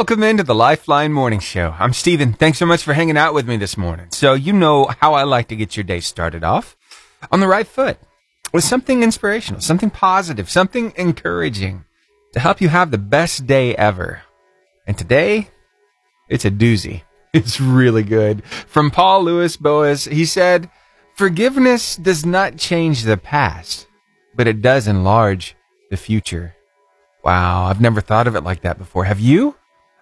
[0.00, 1.74] Welcome into the Lifeline Morning Show.
[1.78, 2.32] I'm Steven.
[2.32, 4.06] Thanks so much for hanging out with me this morning.
[4.12, 6.74] So, you know how I like to get your day started off
[7.30, 7.98] on the right foot
[8.50, 11.84] with something inspirational, something positive, something encouraging
[12.32, 14.22] to help you have the best day ever.
[14.86, 15.50] And today,
[16.30, 17.02] it's a doozy.
[17.34, 18.42] It's really good.
[18.46, 20.70] From Paul Lewis Boese, he said,
[21.14, 23.86] Forgiveness does not change the past,
[24.34, 25.56] but it does enlarge
[25.90, 26.56] the future.
[27.22, 29.04] Wow, I've never thought of it like that before.
[29.04, 29.56] Have you?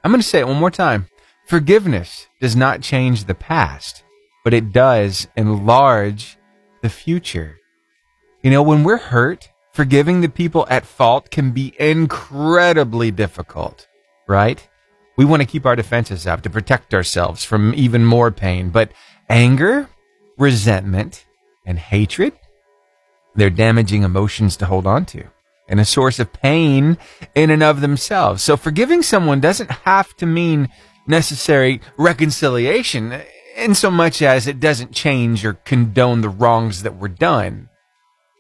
[0.09, 1.07] I'm going to say it one more time.
[1.49, 4.05] Forgiveness does not change the past,
[4.43, 6.39] but it does enlarge
[6.81, 7.59] the future.
[8.43, 13.87] You know, when we're hurt, forgiving the people at fault can be incredibly difficult,
[14.27, 14.67] right?
[15.19, 18.93] We want to keep our defenses up to protect ourselves from even more pain, but
[19.29, 19.91] anger,
[20.39, 21.27] resentment,
[21.67, 22.33] and hatred,
[23.35, 25.25] they're damaging emotions to hold on to
[25.69, 26.99] and a source of pain
[27.35, 28.43] in and of themselves.
[28.43, 30.69] So forgiving someone doesn't have to mean
[31.07, 33.21] necessary reconciliation
[33.57, 37.69] in so much as it doesn't change or condone the wrongs that were done.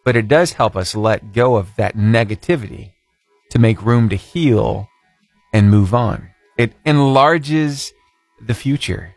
[0.04, 2.92] But it does help us let go of that negativity
[3.50, 4.88] to make room to heal
[5.52, 6.30] and move on.
[6.56, 7.92] It enlarges
[8.40, 9.14] the future.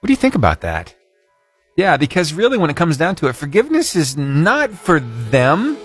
[0.00, 0.94] What do you think about that?
[1.76, 5.76] Yeah, because really when it comes down to it, forgiveness is not for them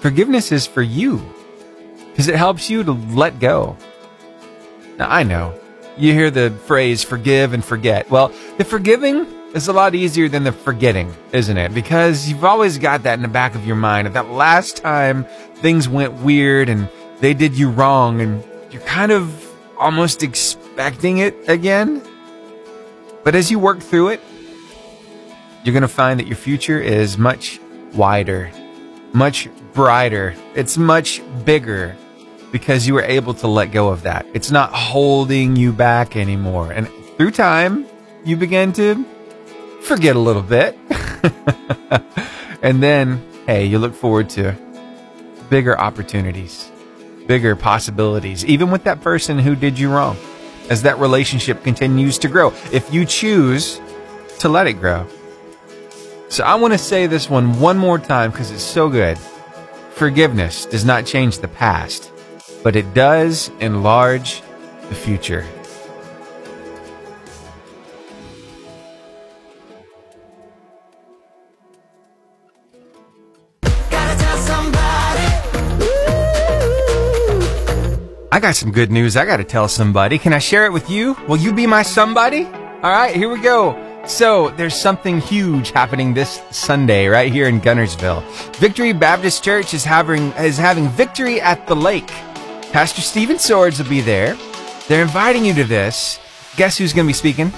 [0.00, 1.22] Forgiveness is for you
[2.10, 3.76] because it helps you to let go.
[4.98, 5.58] Now, I know
[5.96, 8.10] you hear the phrase forgive and forget.
[8.10, 11.72] Well, the forgiving is a lot easier than the forgetting, isn't it?
[11.74, 15.24] Because you've always got that in the back of your mind of that last time
[15.56, 16.88] things went weird and
[17.20, 19.42] they did you wrong and you're kind of
[19.78, 22.02] almost expecting it again.
[23.24, 24.20] But as you work through it,
[25.64, 27.58] you're going to find that your future is much
[27.92, 28.50] wider,
[29.12, 30.34] much brighter.
[30.54, 31.94] It's much bigger
[32.50, 34.26] because you were able to let go of that.
[34.32, 36.72] It's not holding you back anymore.
[36.72, 37.86] And through time,
[38.24, 39.04] you begin to
[39.82, 40.76] forget a little bit.
[42.62, 44.56] and then, hey, you look forward to
[45.50, 46.70] bigger opportunities,
[47.26, 50.16] bigger possibilities, even with that person who did you wrong,
[50.70, 52.52] as that relationship continues to grow.
[52.72, 53.80] If you choose
[54.38, 55.06] to let it grow.
[56.28, 59.18] So I want to say this one one more time because it's so good.
[59.96, 62.12] Forgiveness does not change the past,
[62.62, 64.42] but it does enlarge
[64.90, 65.42] the future.
[78.30, 80.18] I got some good news I got to tell somebody.
[80.18, 81.16] Can I share it with you?
[81.26, 82.44] Will you be my somebody?
[82.44, 83.85] All right, here we go.
[84.06, 88.22] So there's something huge happening this Sunday right here in Guntersville.
[88.56, 92.06] Victory Baptist Church is having is having Victory at the Lake.
[92.70, 94.36] Pastor Stephen Swords will be there.
[94.86, 96.20] They're inviting you to this.
[96.56, 97.52] Guess who's going to be speaking?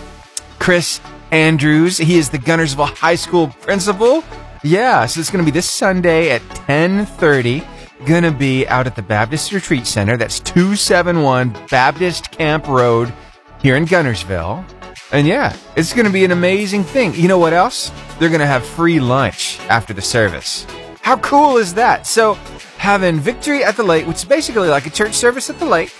[0.58, 1.00] Chris
[1.30, 1.98] Andrews.
[1.98, 4.24] He is the Guntersville High School principal.
[4.64, 7.62] Yeah, so it's going to be this Sunday at 10:30.
[8.06, 10.16] Going to be out at the Baptist Retreat Center.
[10.16, 13.12] That's 271 Baptist Camp Road
[13.60, 14.64] here in Guntersville.
[15.12, 17.14] And yeah, it's going to be an amazing thing.
[17.14, 17.90] You know what else?
[18.18, 20.66] They're going to have free lunch after the service.
[21.00, 22.06] How cool is that?
[22.06, 22.34] So,
[22.76, 25.94] having Victory at the Lake, which is basically like a church service at the lake,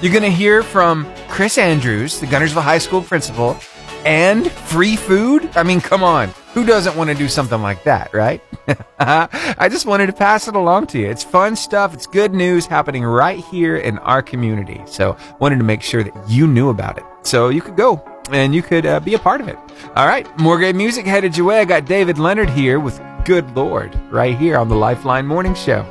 [0.00, 3.58] you're going to hear from Chris Andrews, the Guntersville High School principal,
[4.04, 5.50] and free food.
[5.56, 6.28] I mean, come on.
[6.54, 8.40] Who doesn't want to do something like that, right?
[8.98, 11.08] I just wanted to pass it along to you.
[11.08, 11.92] It's fun stuff.
[11.92, 14.80] It's good news happening right here in our community.
[14.86, 17.04] So, wanted to make sure that you knew about it.
[17.22, 17.96] So, you could go
[18.30, 19.58] and you could uh, be a part of it.
[19.94, 21.60] All right, more great music headed your way.
[21.60, 25.82] I got David Leonard here with Good Lord right here on the Lifeline Morning Show.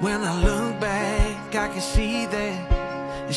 [0.00, 2.78] When I look back, I can see that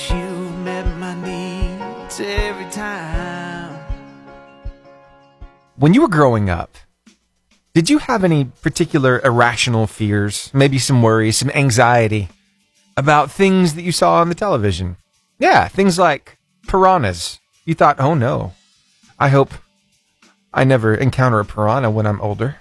[0.10, 3.78] you met my needs every time.
[5.76, 6.78] When you were growing up,
[7.74, 12.30] did you have any particular irrational fears, maybe some worries, some anxiety
[12.98, 14.98] about things that you saw on the television?
[15.40, 17.40] Yeah, things like piranhas.
[17.66, 18.54] You thought, oh no,
[19.20, 19.54] I hope
[20.54, 22.58] I never encounter a piranha when I'm older.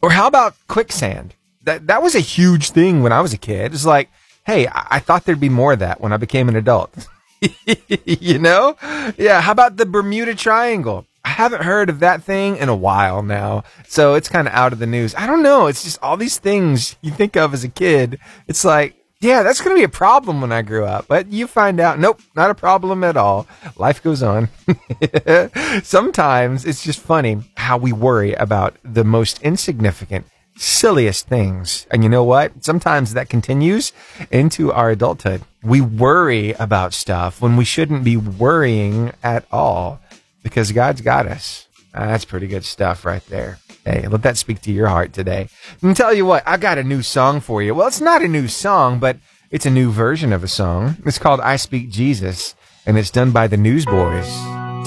[0.00, 1.34] Or how about quicksand?
[1.64, 3.74] That that was a huge thing when I was a kid.
[3.74, 4.08] It's like,
[4.46, 7.08] hey, I, I thought there'd be more of that when I became an adult.
[8.04, 8.76] you know?
[9.16, 9.40] Yeah.
[9.40, 11.06] How about the Bermuda Triangle?
[11.24, 13.64] I haven't heard of that thing in a while now.
[13.86, 15.14] So it's kind of out of the news.
[15.14, 15.66] I don't know.
[15.66, 18.18] It's just all these things you think of as a kid.
[18.46, 21.08] It's like, yeah, that's going to be a problem when I grew up.
[21.08, 23.48] But you find out, nope, not a problem at all.
[23.76, 24.48] Life goes on.
[25.82, 30.26] Sometimes it's just funny how we worry about the most insignificant,
[30.56, 31.86] silliest things.
[31.90, 32.64] And you know what?
[32.64, 33.92] Sometimes that continues
[34.30, 35.42] into our adulthood.
[35.64, 40.00] We worry about stuff when we shouldn't be worrying at all
[40.44, 41.66] because God's got us.
[41.92, 43.58] Uh, that's pretty good stuff right there.
[43.88, 45.48] Hey, let that speak to your heart today.
[45.80, 47.74] And tell you what, I got a new song for you.
[47.74, 49.16] Well, it's not a new song, but
[49.50, 50.98] it's a new version of a song.
[51.06, 52.54] It's called I Speak Jesus,
[52.84, 54.28] and it's done by the Newsboys.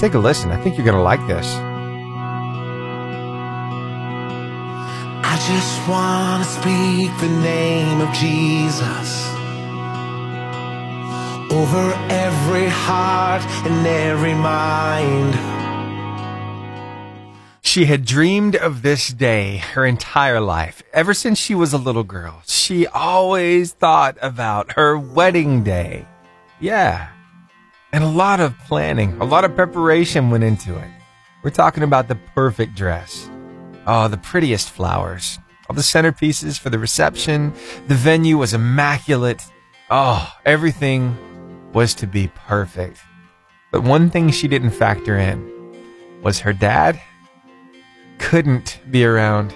[0.00, 0.52] Take a listen.
[0.52, 1.52] I think you're going to like this.
[5.24, 9.26] I just want to speak the name of Jesus
[11.50, 15.61] over every heart and every mind.
[17.72, 20.82] She had dreamed of this day her entire life.
[20.92, 26.06] Ever since she was a little girl, she always thought about her wedding day.
[26.60, 27.08] Yeah.
[27.90, 30.90] And a lot of planning, a lot of preparation went into it.
[31.42, 33.30] We're talking about the perfect dress.
[33.86, 35.38] Oh, the prettiest flowers.
[35.70, 37.54] All the centerpieces for the reception.
[37.88, 39.42] The venue was immaculate.
[39.88, 41.16] Oh, everything
[41.72, 42.98] was to be perfect.
[43.70, 45.50] But one thing she didn't factor in
[46.22, 47.00] was her dad
[48.22, 49.52] couldn't be around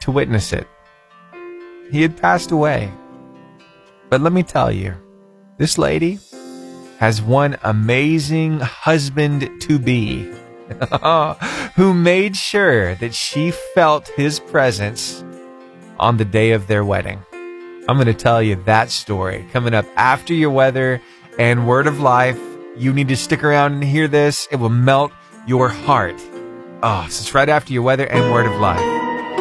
[0.00, 0.66] to witness it.
[1.90, 2.90] He had passed away.
[4.08, 4.94] But let me tell you,
[5.58, 6.20] this lady
[6.98, 10.30] has one amazing husband to be
[11.74, 15.24] who made sure that she felt his presence
[15.98, 17.22] on the day of their wedding.
[17.88, 21.02] I'm going to tell you that story coming up after your weather
[21.38, 22.40] and word of life.
[22.76, 24.48] You need to stick around and hear this.
[24.50, 25.12] It will melt
[25.46, 26.18] your heart.
[26.86, 28.78] Oh, so it's right after your weather and word of life.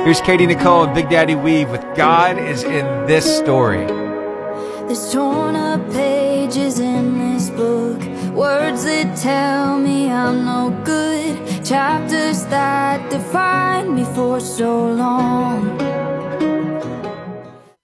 [0.06, 3.86] Here's Katy Nichole and Big Daddy Weave with God is in this story.
[3.86, 8.00] There's torn up pages in this book,
[8.34, 15.78] words that tell me I'm no good, chapters that define me for so long.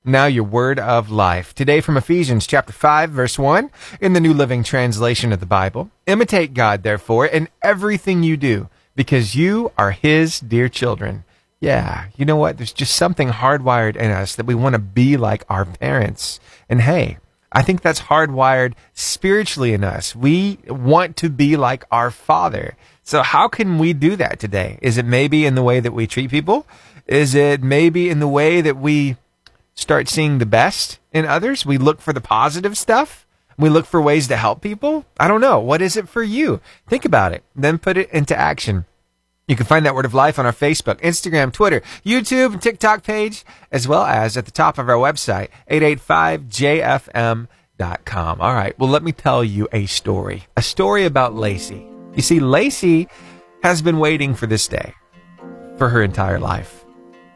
[0.05, 1.53] Now, your word of life.
[1.53, 3.69] Today from Ephesians chapter 5, verse 1,
[3.99, 5.91] in the New Living Translation of the Bible.
[6.07, 11.23] Imitate God, therefore, in everything you do, because you are His dear children.
[11.59, 12.57] Yeah, you know what?
[12.57, 16.39] There's just something hardwired in us that we want to be like our parents.
[16.69, 17.17] And hey,
[17.51, 20.15] I think that's hardwired spiritually in us.
[20.15, 22.77] We want to be like our Father.
[23.03, 24.79] So, how can we do that today?
[24.81, 26.65] Is it maybe in the way that we treat people?
[27.07, 29.17] Is it maybe in the way that we
[29.79, 31.65] start seeing the best in others.
[31.65, 33.25] We look for the positive stuff.
[33.59, 35.05] We look for ways to help people.
[35.19, 35.59] I don't know.
[35.59, 36.61] What is it for you?
[36.87, 38.85] Think about it, then put it into action.
[39.47, 43.03] You can find that word of life on our Facebook, Instagram, Twitter, YouTube, and TikTok
[43.03, 48.41] page, as well as at the top of our website, 885jfm.com.
[48.41, 48.77] All right.
[48.79, 50.43] Well, let me tell you a story.
[50.55, 51.85] A story about Lacey.
[52.15, 53.09] You see, Lacey
[53.63, 54.93] has been waiting for this day
[55.77, 56.85] for her entire life.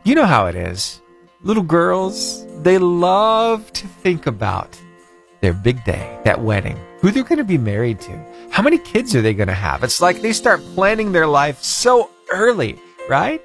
[0.03, 1.01] You know how it is
[1.41, 4.79] little girls, they love to think about
[5.43, 9.13] their big day, that wedding, who they're going to be married to, how many kids
[9.13, 9.83] are they going to have.
[9.83, 12.79] It's like they start planning their life so early,
[13.09, 13.41] right?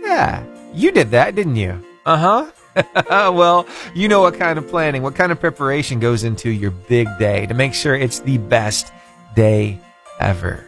[0.00, 1.84] Yeah, you did that, didn't you?
[2.06, 3.32] Uh huh.
[3.32, 3.66] well,
[3.96, 7.46] you know what kind of planning, what kind of preparation goes into your big day
[7.46, 8.92] to make sure it's the best
[9.34, 9.80] day
[10.20, 10.64] ever.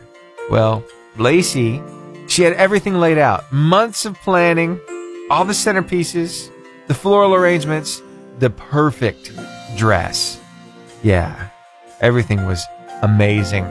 [0.51, 0.85] Well,
[1.17, 1.81] Lacey,
[2.27, 4.81] she had everything laid out, months of planning,
[5.31, 6.51] all the centerpieces,
[6.89, 8.03] the floral arrangements,
[8.41, 9.31] the perfect
[9.77, 10.42] dress.
[11.03, 11.49] Yeah,
[12.01, 12.65] everything was
[13.03, 13.67] amazing.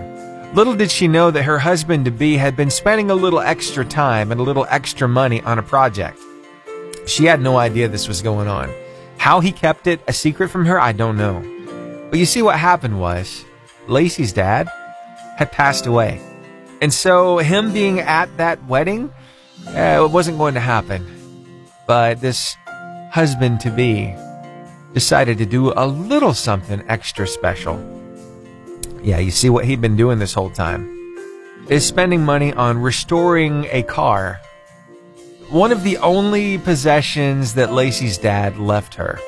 [0.53, 3.85] Little did she know that her husband to be had been spending a little extra
[3.85, 6.19] time and a little extra money on a project.
[7.07, 8.69] She had no idea this was going on.
[9.17, 11.39] How he kept it a secret from her, I don't know.
[12.09, 13.45] But you see, what happened was
[13.87, 14.69] Lacey's dad
[15.37, 16.19] had passed away.
[16.81, 19.13] And so, him being at that wedding,
[19.69, 21.05] eh, it wasn't going to happen.
[21.87, 22.57] But this
[23.11, 24.13] husband to be
[24.93, 27.79] decided to do a little something extra special.
[29.03, 30.97] Yeah, you see what he'd been doing this whole time
[31.69, 34.39] is spending money on restoring a car.
[35.49, 39.19] One of the only possessions that Lacey's dad left her.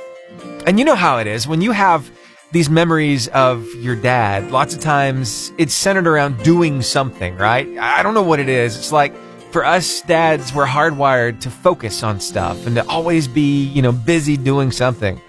[0.66, 2.10] And you know how it is when you have
[2.52, 7.68] these memories of your dad, lots of times it's centered around doing something, right?
[7.78, 8.78] I don't know what it is.
[8.78, 9.14] It's like
[9.52, 13.92] for us dads, we're hardwired to focus on stuff and to always be, you know,
[13.92, 15.20] busy doing something.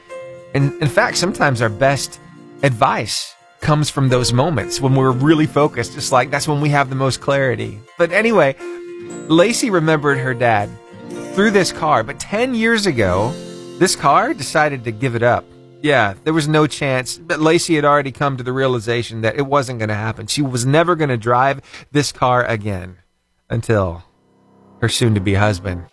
[0.54, 2.20] And in fact, sometimes our best
[2.62, 5.96] advice comes from those moments when we're really focused.
[5.96, 7.80] It's like that's when we have the most clarity.
[7.98, 8.56] But anyway,
[9.28, 10.70] Lacey remembered her dad
[11.34, 13.32] through this car, but 10 years ago,
[13.78, 15.44] this car decided to give it up.
[15.82, 17.18] Yeah, there was no chance.
[17.18, 20.26] But Lacey had already come to the realization that it wasn't going to happen.
[20.26, 21.60] She was never going to drive
[21.92, 22.98] this car again
[23.50, 24.04] until
[24.80, 25.86] her soon to be husband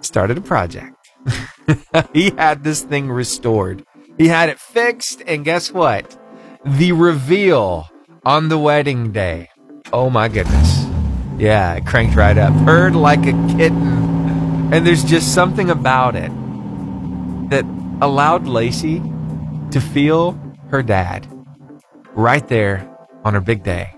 [0.00, 0.96] started a project.
[2.12, 3.84] he had this thing restored.
[4.18, 6.16] He had it fixed, and guess what?
[6.64, 7.88] The reveal
[8.24, 9.48] on the wedding day.
[9.92, 10.84] Oh my goodness.
[11.38, 12.52] Yeah, it cranked right up.
[12.64, 14.72] Purred like a kitten.
[14.72, 16.30] And there's just something about it
[17.50, 17.64] that
[18.02, 19.00] allowed Lacey
[19.70, 20.38] to feel
[20.70, 21.26] her dad
[22.12, 22.88] right there
[23.24, 23.90] on her big day.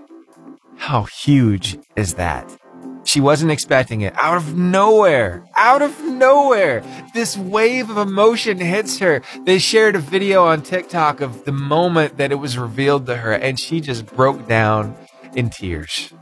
[0.77, 2.57] How huge is that?
[3.05, 4.13] She wasn't expecting it.
[4.15, 6.83] Out of nowhere, out of nowhere,
[7.13, 9.21] this wave of emotion hits her.
[9.43, 13.33] They shared a video on TikTok of the moment that it was revealed to her,
[13.33, 14.95] and she just broke down
[15.35, 16.13] in tears.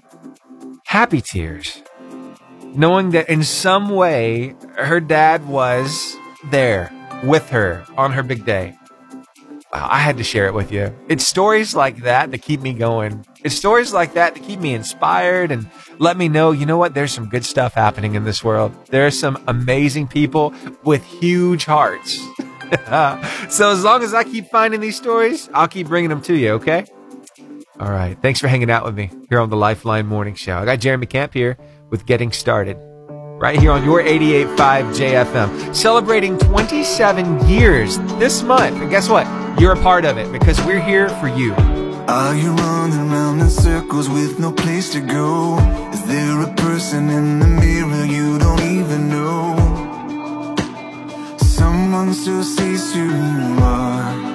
[0.85, 1.81] Happy tears.
[2.73, 6.15] Knowing that in some way her dad was
[6.49, 6.91] there
[7.23, 8.75] with her on her big day.
[9.73, 10.93] I had to share it with you.
[11.07, 13.25] It's stories like that that keep me going.
[13.43, 15.69] It's stories like that that keep me inspired and
[16.01, 16.95] let me know, you know what?
[16.95, 18.73] There's some good stuff happening in this world.
[18.87, 20.51] There are some amazing people
[20.83, 22.17] with huge hearts.
[23.49, 26.53] so as long as I keep finding these stories, I'll keep bringing them to you,
[26.53, 26.85] okay?
[27.79, 28.17] All right.
[28.19, 30.57] Thanks for hanging out with me here on the Lifeline Morning Show.
[30.57, 31.55] I got Jeremy Camp here
[31.91, 32.77] with Getting Started
[33.39, 34.55] right here on your 88.5
[34.95, 35.75] JFM.
[35.75, 38.77] Celebrating 27 years this month.
[38.77, 39.27] And guess what?
[39.59, 41.80] You're a part of it because we're here for you.
[42.07, 45.57] Are you running around in circles with no place to go?
[45.93, 50.55] Is there a person in the mirror you don't even know?
[51.37, 54.31] Someone still sees who you are.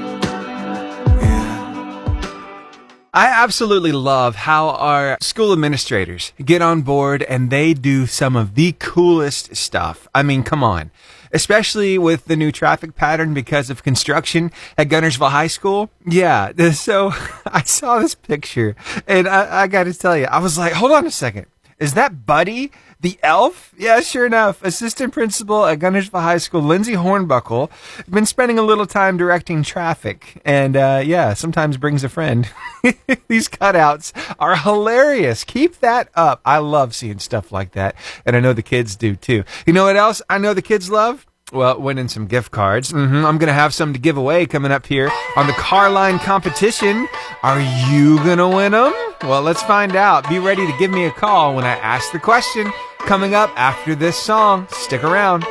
[3.16, 8.56] I absolutely love how our school administrators get on board and they do some of
[8.56, 10.06] the coolest stuff.
[10.14, 10.90] I mean, come on.
[11.36, 15.90] Especially with the new traffic pattern because of construction at Guntersville High School.
[16.06, 16.52] Yeah.
[16.86, 17.12] So
[17.46, 18.74] I saw this picture
[19.06, 21.46] and I, I got to tell you, I was like, hold on a second.
[21.78, 23.74] Is that Buddy the elf?
[23.76, 24.62] Yeah, sure enough.
[24.62, 27.70] Assistant principal at Guntersville High School, Lindsay Hornbuckle,
[28.08, 32.48] been spending a little time directing traffic, and uh, yeah, sometimes brings a friend.
[33.28, 35.44] These cutouts are hilarious.
[35.44, 36.40] Keep that up.
[36.44, 39.44] I love seeing stuff like that, and I know the kids do too.
[39.66, 41.26] You know what else I know the kids love?
[41.52, 42.92] Well, winning some gift cards.
[42.92, 43.24] Mm-hmm.
[43.24, 46.18] I'm going to have some to give away coming up here on the car line
[46.18, 47.06] competition.
[47.44, 48.92] Are you going to win them?
[49.22, 50.28] Well, let's find out.
[50.28, 53.94] Be ready to give me a call when I ask the question coming up after
[53.94, 54.66] this song.
[54.72, 55.44] Stick around.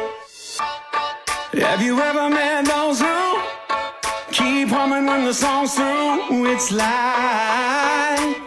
[1.54, 3.42] Have you ever met those who
[4.34, 6.46] keep humming when the song's through?
[6.52, 8.45] It's like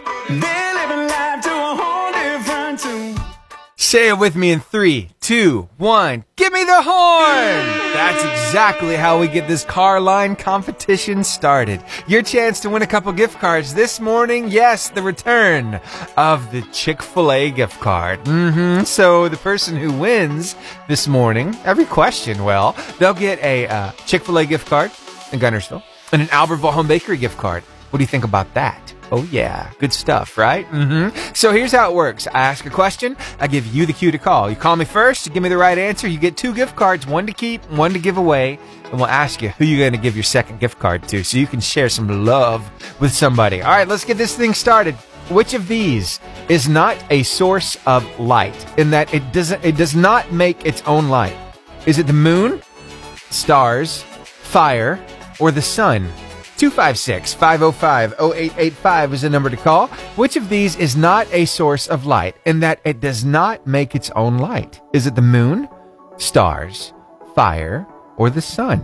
[3.89, 6.23] Say it with me in three, two, one.
[6.35, 7.65] Give me the horn!
[7.91, 11.83] That's exactly how we get this car line competition started.
[12.07, 14.49] Your chance to win a couple gift cards this morning.
[14.49, 15.81] Yes, the return
[16.17, 18.23] of the Chick-fil-A gift card.
[18.25, 18.83] Mm-hmm.
[18.83, 20.55] So the person who wins
[20.87, 24.91] this morning, every question, well, they'll get a uh, Chick-fil-A gift card
[25.31, 25.81] in Guntersville
[26.11, 27.63] and an Albertville Home Bakery gift card.
[27.89, 28.93] What do you think about that?
[29.11, 30.69] Oh yeah, good stuff, right?
[30.69, 31.33] Mm-hmm.
[31.33, 32.27] So here's how it works.
[32.27, 34.49] I ask a question, I give you the cue to call.
[34.49, 37.07] You call me first, you give me the right answer, you get two gift cards,
[37.07, 40.03] one to keep, one to give away, and we'll ask you who you're going to
[40.03, 43.61] give your second gift card to so you can share some love with somebody.
[43.61, 44.95] All right, let's get this thing started.
[45.29, 49.95] Which of these is not a source of light in that it doesn't it does
[49.95, 51.37] not make its own light?
[51.85, 52.61] Is it the moon,
[53.29, 54.99] stars, fire,
[55.39, 56.09] or the sun?
[56.59, 59.87] 256 505 0885 is the number to call.
[60.17, 63.95] Which of these is not a source of light in that it does not make
[63.95, 64.81] its own light?
[64.91, 65.69] Is it the moon,
[66.17, 66.91] stars,
[67.33, 67.87] fire,
[68.17, 68.81] or the sun?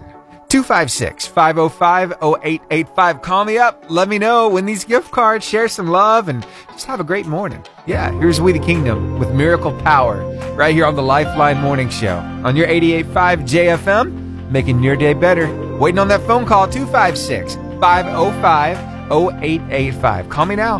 [0.47, 3.21] 256 505 0885.
[3.21, 3.83] Call me up.
[3.89, 5.45] Let me know when these gift cards.
[5.45, 7.61] Share some love and just have a great morning.
[7.85, 12.19] Yeah, here's We the Kingdom with Miracle Power right here on the Lifeline Morning Show
[12.45, 15.75] on your 885 JFM, making your day better.
[15.75, 20.29] Waiting on that phone call 256 505 0885.
[20.29, 20.79] Call me now.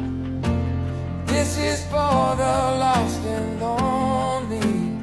[1.25, 4.99] This is for the lost and lonely.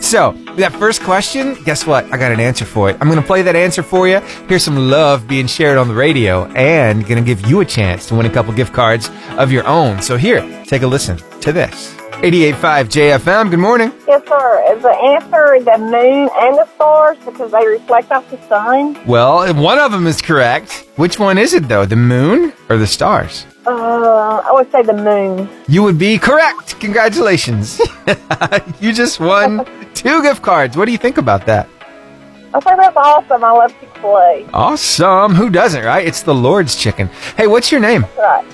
[0.00, 2.04] So, that first question, guess what?
[2.12, 2.96] I got an answer for it.
[3.00, 4.20] I'm going to play that answer for you.
[4.48, 8.06] Here's some love being shared on the radio and going to give you a chance
[8.08, 10.02] to win a couple gift cards of your own.
[10.02, 12.01] So, here, take a listen to this.
[12.20, 13.92] 88.5 JFM, good morning.
[14.06, 14.64] Yes, sir.
[14.70, 18.96] Is the answer the moon and the stars because they reflect off the sun?
[19.06, 20.86] Well, one of them is correct.
[20.96, 21.84] Which one is it, though?
[21.84, 23.44] The moon or the stars?
[23.66, 25.48] Uh, I would say the moon.
[25.66, 26.78] You would be correct.
[26.78, 27.80] Congratulations.
[28.80, 30.76] you just won two gift cards.
[30.76, 31.68] What do you think about that?
[32.54, 33.42] I think that's awesome.
[33.42, 34.46] I love Fil A.
[34.52, 35.34] Awesome.
[35.34, 36.06] Who doesn't, right?
[36.06, 37.08] It's the Lord's chicken.
[37.36, 38.06] Hey, what's your name?
[38.16, 38.46] Right.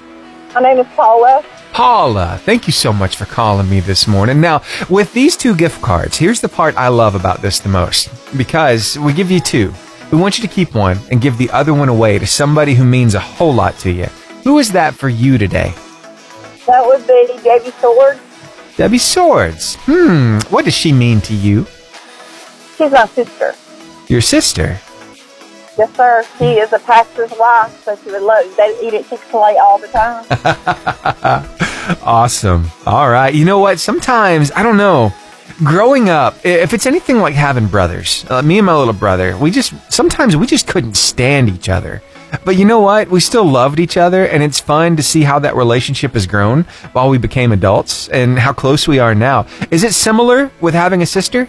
[0.54, 1.44] My name is Paula.
[1.78, 4.40] Paula, thank you so much for calling me this morning.
[4.40, 8.10] Now, with these two gift cards, here's the part I love about this the most.
[8.36, 9.72] Because we give you two.
[10.10, 12.84] We want you to keep one and give the other one away to somebody who
[12.84, 14.06] means a whole lot to you.
[14.42, 15.72] Who is that for you today?
[16.66, 18.18] That would be Debbie Swords.
[18.76, 19.76] Debbie Swords.
[19.82, 21.64] Hmm, what does she mean to you?
[22.76, 23.54] She's my sister.
[24.08, 24.80] Your sister?
[25.78, 26.26] Yes, sir.
[26.38, 28.52] She is a pastor's wife, so she would love.
[28.56, 31.54] They eat at Chick Fil A all the time.
[32.02, 32.70] Awesome.
[32.86, 33.34] All right.
[33.34, 33.78] You know what?
[33.80, 35.12] Sometimes, I don't know,
[35.64, 39.50] growing up, if it's anything like having brothers, uh, me and my little brother, we
[39.50, 42.02] just, sometimes we just couldn't stand each other.
[42.44, 43.08] But you know what?
[43.08, 46.64] We still loved each other, and it's fun to see how that relationship has grown
[46.92, 49.46] while we became adults and how close we are now.
[49.70, 51.48] Is it similar with having a sister?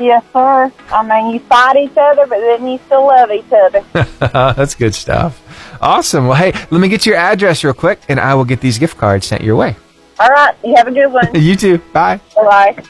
[0.00, 0.72] Yes, sir.
[0.90, 3.84] I mean, you fight each other, but then you still love each other.
[4.54, 5.40] That's good stuff.
[5.80, 6.26] Awesome.
[6.26, 8.96] Well, hey, let me get your address real quick, and I will get these gift
[8.98, 9.76] cards sent your way.
[10.18, 10.54] all right.
[10.64, 11.28] You have a good one.
[11.34, 11.78] You too.
[11.92, 12.20] Bye.
[12.34, 12.82] Bye.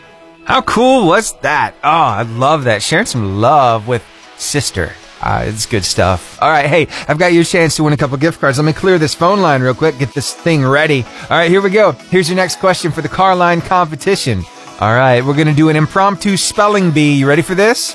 [0.44, 1.74] How cool was that?
[1.84, 2.82] Oh, I love that.
[2.82, 4.02] Sharing some love with
[4.36, 4.92] sister.
[5.22, 6.40] Uh, it's good stuff.
[6.40, 8.56] All right, hey, I've got your chance to win a couple gift cards.
[8.56, 11.02] Let me clear this phone line real quick, get this thing ready.
[11.24, 11.92] All right, here we go.
[11.92, 14.42] Here's your next question for the car line competition.
[14.80, 17.18] All right, we're going to do an impromptu spelling bee.
[17.18, 17.94] You ready for this?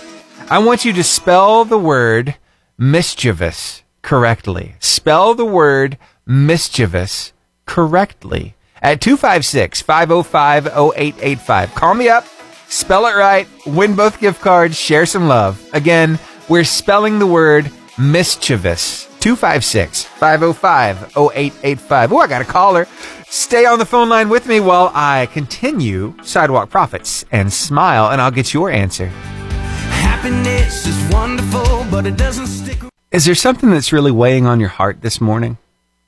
[0.52, 2.36] I want you to spell the word
[2.78, 4.76] mischievous correctly.
[4.80, 7.34] Spell the word mischievous
[7.66, 11.74] correctly at 256 505 0885.
[11.74, 12.24] Call me up,
[12.68, 15.68] spell it right, win both gift cards, share some love.
[15.74, 19.06] Again, we're spelling the word mischievous.
[19.22, 22.14] 256 505 0885.
[22.14, 22.88] Oh, oh I got a caller.
[23.36, 28.22] Stay on the phone line with me while I continue Sidewalk Prophets and smile, and
[28.22, 29.08] I'll get your answer.
[29.08, 32.80] Happiness is wonderful, but it doesn't stick.
[33.12, 35.58] Is there something that's really weighing on your heart this morning?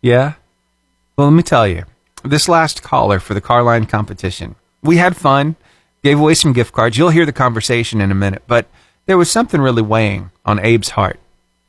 [0.02, 0.36] Yeah?
[1.18, 1.84] Well, let me tell you.
[2.24, 5.58] This last caller for the Carline competition, we had fun,
[6.06, 6.98] gave away some gift cards.
[6.98, 8.68] You'll hear the conversation in a minute, but
[9.06, 11.20] there was something really weighing on Abe's heart.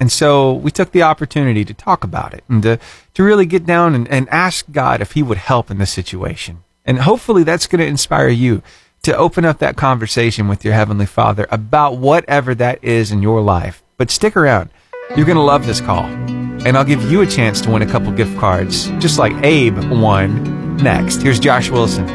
[0.01, 2.79] And so we took the opportunity to talk about it and to,
[3.15, 6.63] to really get down and, and ask God if He would help in this situation.
[6.85, 8.63] And hopefully that's going to inspire you
[9.03, 13.41] to open up that conversation with your Heavenly Father about whatever that is in your
[13.41, 13.83] life.
[13.97, 14.71] But stick around.
[15.17, 16.05] You're going to love this call.
[16.05, 19.79] And I'll give you a chance to win a couple gift cards, just like Abe
[19.91, 21.23] won next.
[21.23, 22.07] Here's Josh Wilson.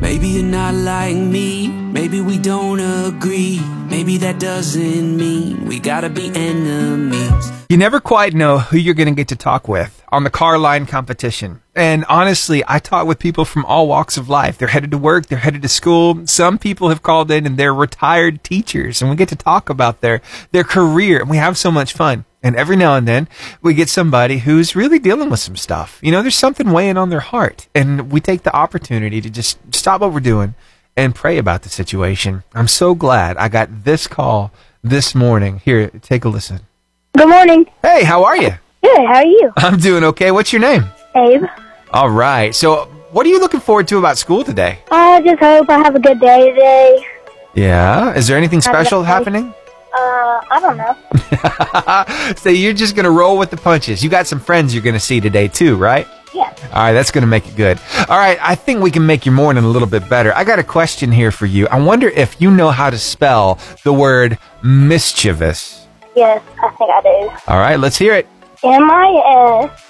[0.00, 1.83] Maybe you're not like me.
[1.94, 3.60] Maybe we don't agree.
[3.88, 7.52] Maybe that doesn't mean we gotta be enemies.
[7.68, 10.86] You never quite know who you're to get to talk with on the car line
[10.86, 11.62] competition.
[11.72, 14.58] And honestly, I talk with people from all walks of life.
[14.58, 16.26] They're headed to work, they're headed to school.
[16.26, 20.00] Some people have called in and they're retired teachers and we get to talk about
[20.00, 22.24] their, their career and we have so much fun.
[22.42, 23.28] And every now and then
[23.62, 26.00] we get somebody who's really dealing with some stuff.
[26.02, 29.58] You know, there's something weighing on their heart and we take the opportunity to just
[29.72, 30.56] stop what we're doing
[30.96, 32.42] and pray about the situation.
[32.54, 34.52] I'm so glad I got this call
[34.82, 35.60] this morning.
[35.64, 36.60] Here, take a listen.
[37.16, 37.66] Good morning.
[37.82, 38.52] Hey, how are you?
[38.82, 39.06] Good.
[39.06, 39.52] How are you?
[39.56, 40.30] I'm doing okay.
[40.30, 40.84] What's your name?
[41.16, 41.44] Abe.
[41.92, 42.54] All right.
[42.54, 44.80] So, what are you looking forward to about school today?
[44.90, 47.06] I just hope I have a good day today.
[47.54, 48.14] Yeah.
[48.14, 49.54] Is there anything special happening?
[49.96, 52.34] Uh, I don't know.
[52.36, 54.02] so you're just gonna roll with the punches.
[54.02, 56.08] You got some friends you're gonna see today too, right?
[56.34, 56.60] Yes.
[56.64, 57.78] All right, that's gonna make it good.
[58.08, 60.34] All right, I think we can make your morning a little bit better.
[60.34, 61.68] I got a question here for you.
[61.68, 65.86] I wonder if you know how to spell the word mischievous.
[66.16, 67.30] Yes, I think I do.
[67.52, 68.26] All right, let's hear it.
[68.64, 69.84] M I S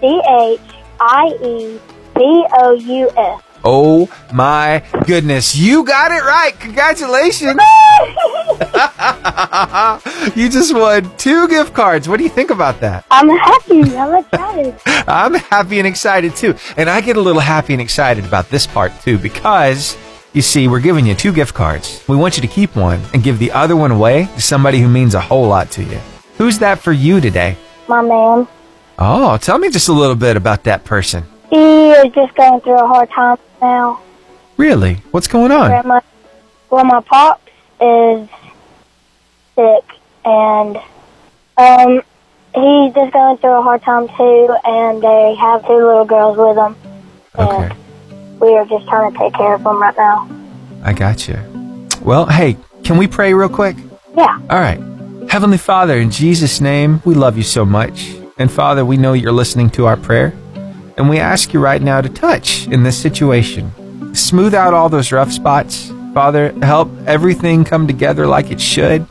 [0.00, 0.60] C H
[1.00, 1.80] I E
[2.14, 3.42] B O U S.
[3.68, 6.52] Oh my goodness, you got it right.
[6.60, 7.60] Congratulations.
[10.36, 12.08] you just won two gift cards.
[12.08, 13.04] What do you think about that?
[13.10, 13.82] I'm happy.
[13.96, 14.80] I'm excited.
[15.08, 16.54] I'm happy and excited too.
[16.76, 19.98] And I get a little happy and excited about this part too because
[20.32, 22.04] you see, we're giving you two gift cards.
[22.06, 24.88] We want you to keep one and give the other one away to somebody who
[24.88, 25.98] means a whole lot to you.
[26.38, 27.56] Who's that for you today?
[27.88, 28.46] My man.
[28.96, 31.24] Oh, tell me just a little bit about that person.
[31.50, 34.00] He is just going through a hard time now.
[34.56, 34.94] Really?
[35.10, 35.68] What's going on?
[35.68, 36.00] Grandma,
[36.70, 37.42] well, my pops
[37.80, 38.28] is
[39.54, 39.84] sick,
[40.24, 40.76] and
[41.58, 42.02] um,
[42.54, 44.56] he's just going through a hard time too.
[44.64, 46.76] And they have two little girls with him,
[47.38, 47.70] Okay.
[47.70, 50.28] and we are just trying to take care of them right now.
[50.82, 51.36] I got you.
[52.02, 53.76] Well, hey, can we pray real quick?
[54.16, 54.38] Yeah.
[54.48, 54.80] All right.
[55.28, 58.14] Heavenly Father, in Jesus' name, we love you so much.
[58.38, 60.32] And Father, we know you're listening to our prayer.
[60.96, 64.14] And we ask you right now to touch in this situation.
[64.14, 65.92] Smooth out all those rough spots.
[66.14, 69.06] Father, help everything come together like it should.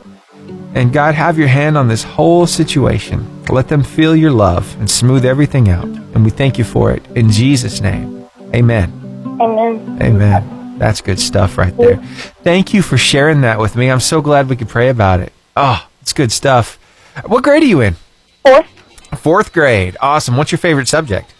[0.74, 3.44] And God, have your hand on this whole situation.
[3.46, 5.84] Let them feel your love and smooth everything out.
[5.84, 7.06] And we thank you for it.
[7.14, 8.92] In Jesus' name, amen.
[9.40, 9.98] Amen.
[10.02, 10.78] Amen.
[10.78, 11.96] That's good stuff right there.
[12.42, 13.90] Thank you for sharing that with me.
[13.90, 15.32] I'm so glad we could pray about it.
[15.56, 16.78] Oh, it's good stuff.
[17.24, 17.96] What grade are you in?
[18.42, 18.66] Fourth,
[19.16, 19.96] Fourth grade.
[20.00, 20.36] Awesome.
[20.36, 21.32] What's your favorite subject?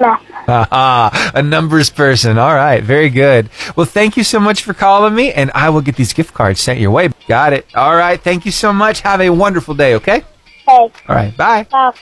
[0.00, 0.22] Math.
[0.46, 2.36] Ah, a numbers person.
[2.36, 2.82] All right.
[2.82, 3.48] Very good.
[3.76, 6.60] Well, thank you so much for calling me, and I will get these gift cards
[6.60, 7.08] sent your way.
[7.28, 7.66] Got it.
[7.74, 8.20] All right.
[8.20, 9.00] Thank you so much.
[9.00, 10.20] Have a wonderful day, okay?
[10.66, 11.34] Hey, All right.
[11.36, 11.64] Bye.
[11.70, 11.92] bye.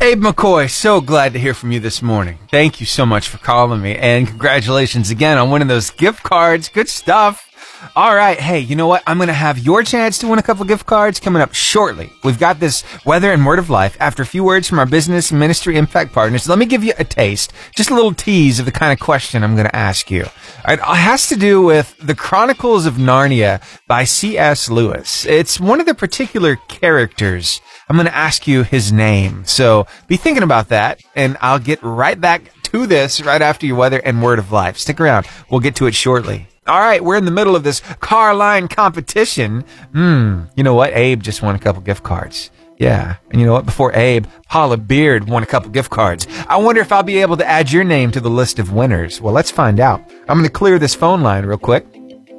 [0.00, 2.38] Abe McCoy, so glad to hear from you this morning.
[2.50, 6.68] Thank you so much for calling me, and congratulations again on winning those gift cards.
[6.68, 7.48] Good stuff.
[7.94, 9.02] All right, hey, you know what?
[9.06, 12.10] I'm going to have your chance to win a couple gift cards coming up shortly.
[12.24, 13.96] We've got this weather and word of life.
[14.00, 17.04] After a few words from our business ministry impact partners, let me give you a
[17.04, 20.26] taste, just a little tease of the kind of question I'm going to ask you.
[20.66, 24.70] It has to do with the Chronicles of Narnia by C.S.
[24.70, 25.26] Lewis.
[25.26, 29.44] It's one of the particular characters I'm going to ask you his name.
[29.44, 33.76] So be thinking about that, and I'll get right back to this right after your
[33.76, 34.78] weather and word of life.
[34.78, 35.26] Stick around.
[35.50, 36.46] We'll get to it shortly.
[36.64, 39.64] All right, we're in the middle of this car line competition.
[39.92, 40.92] Hmm, you know what?
[40.92, 42.50] Abe just won a couple gift cards.
[42.78, 43.66] Yeah, and you know what?
[43.66, 46.26] Before Abe, Paula Beard won a couple gift cards.
[46.48, 49.20] I wonder if I'll be able to add your name to the list of winners.
[49.20, 50.08] Well, let's find out.
[50.28, 51.84] I'm going to clear this phone line real quick.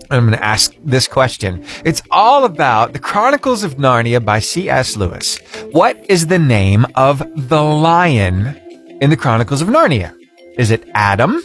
[0.10, 1.66] I'm going to ask this question.
[1.84, 4.96] It's all about the Chronicles of Narnia by C.S.
[4.96, 5.38] Lewis.
[5.72, 8.56] What is the name of the lion
[9.02, 10.16] in the Chronicles of Narnia?
[10.58, 11.42] Is it Adam,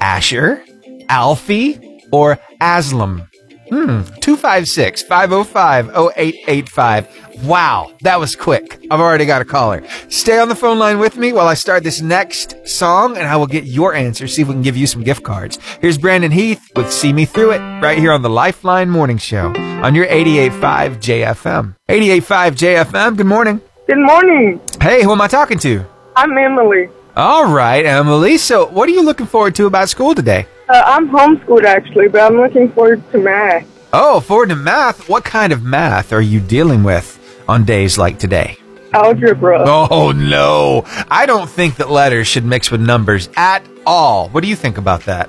[0.00, 0.64] Asher,
[1.08, 3.28] Alfie, or Aslan?
[3.68, 7.44] Hmm, 256 505 0885.
[7.44, 8.84] Wow, that was quick.
[8.90, 9.82] I've already got a caller.
[10.08, 13.36] Stay on the phone line with me while I start this next song and I
[13.36, 15.58] will get your answer, see if we can give you some gift cards.
[15.80, 19.48] Here's Brandon Heath with See Me Through It right here on the Lifeline Morning Show
[19.82, 21.76] on your 88.5 JFM.
[21.88, 23.60] 88.5 JFM, good morning.
[23.86, 24.60] Good morning.
[24.80, 25.84] Hey, who am I talking to?
[26.16, 26.88] I'm Emily.
[27.18, 28.38] All right, Emily.
[28.38, 30.46] So, what are you looking forward to about school today?
[30.68, 33.66] Uh, I'm homeschooled actually, but I'm looking forward to math.
[33.92, 35.08] Oh, forward to math.
[35.08, 38.56] What kind of math are you dealing with on days like today?
[38.92, 39.64] Algebra.
[39.66, 40.84] Oh, no.
[41.10, 44.28] I don't think that letters should mix with numbers at all.
[44.28, 45.28] What do you think about that?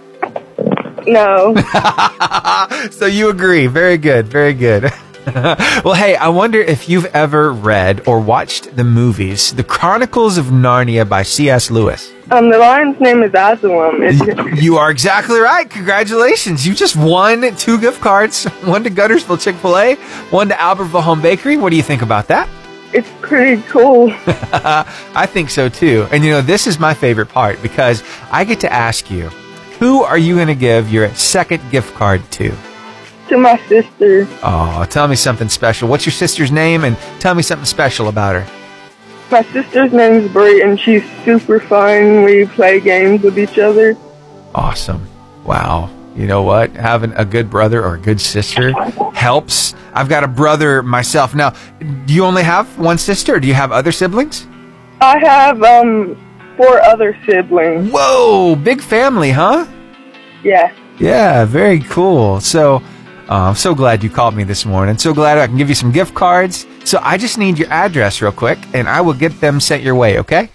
[1.08, 1.56] No.
[2.92, 3.66] so you agree.
[3.66, 4.28] Very good.
[4.28, 4.94] Very good.
[5.84, 10.46] well, hey, I wonder if you've ever read or watched the movies, The Chronicles of
[10.48, 11.70] Narnia by C.S.
[11.72, 12.12] Lewis.
[12.32, 14.56] um, the lion's name is Aslan.
[14.58, 15.70] You are exactly right.
[15.70, 16.66] Congratulations.
[16.68, 18.46] You just won two gift cards.
[18.64, 19.96] One to Guntersville Chick-fil-A,
[20.32, 21.58] one to Albertville Home Bakery.
[21.58, 22.48] What do you think about that?
[22.92, 24.12] it's pretty cool.
[24.26, 26.08] I think so too.
[26.12, 29.30] And you know, this is my favorite part because I get to ask you,
[29.80, 32.52] who are you going to give your second gift card to?
[33.30, 34.28] To my sister.
[34.44, 35.88] Oh, tell me something special.
[35.88, 36.84] What's your sister's name?
[36.84, 38.48] And tell me something special about her.
[39.32, 42.24] My sister's name is Brie, and she's super fun.
[42.24, 43.96] We play games with each other.
[44.56, 45.08] Awesome.
[45.46, 45.90] Wow.
[46.16, 46.72] You know what?
[46.72, 48.74] Having a good brother or a good sister
[49.14, 49.76] helps.
[49.94, 51.36] I've got a brother myself.
[51.36, 51.54] Now,
[52.06, 54.48] do you only have one sister or do you have other siblings?
[55.00, 56.18] I have um
[56.58, 57.92] four other siblings.
[57.92, 59.66] Whoa, big family, huh?
[60.44, 60.74] Yeah.
[60.98, 62.42] Yeah, very cool.
[62.42, 62.84] So,
[63.30, 64.98] uh, I'm so glad you called me this morning.
[64.98, 66.66] So glad I can give you some gift cards.
[66.84, 69.94] So I just need your address real quick and I will get them sent your
[69.94, 70.50] way, okay?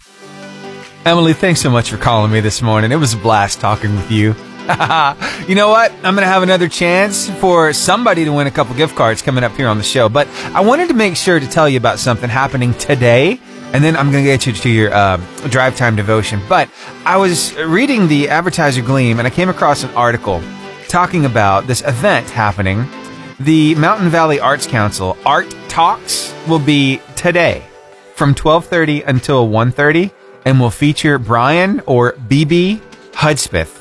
[1.04, 2.90] Emily, thanks so much for calling me this morning.
[2.90, 4.34] It was a blast talking with you.
[5.46, 5.92] you know what?
[6.02, 9.44] I'm going to have another chance for somebody to win a couple gift cards coming
[9.44, 10.08] up here on the show.
[10.08, 13.38] But I wanted to make sure to tell you about something happening today.
[13.72, 16.40] And then I'm going to get you to your uh, drive time devotion.
[16.48, 16.70] But
[17.04, 20.42] I was reading the Advertiser Gleam and I came across an article
[20.94, 22.86] talking about this event happening.
[23.40, 27.64] The Mountain Valley Arts Council Art Talks will be today
[28.14, 30.12] from 12:30 until 1:30
[30.44, 32.80] and will feature Brian or BB
[33.12, 33.76] Hudspeth,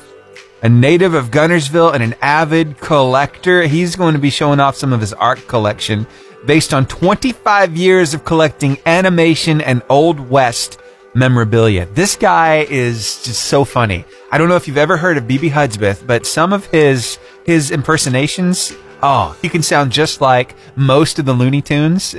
[0.60, 3.62] a native of Guntersville and an avid collector.
[3.62, 6.08] He's going to be showing off some of his art collection
[6.46, 10.80] based on 25 years of collecting animation and Old West
[11.14, 11.86] memorabilia.
[11.86, 14.04] This guy is just so funny.
[14.30, 17.70] I don't know if you've ever heard of BB Hudspeth, but some of his his
[17.70, 18.72] impersonations
[19.06, 22.14] Oh, he can sound just like most of the Looney Tunes.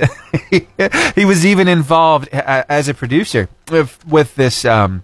[1.16, 5.02] he was even involved as a producer with, with this um,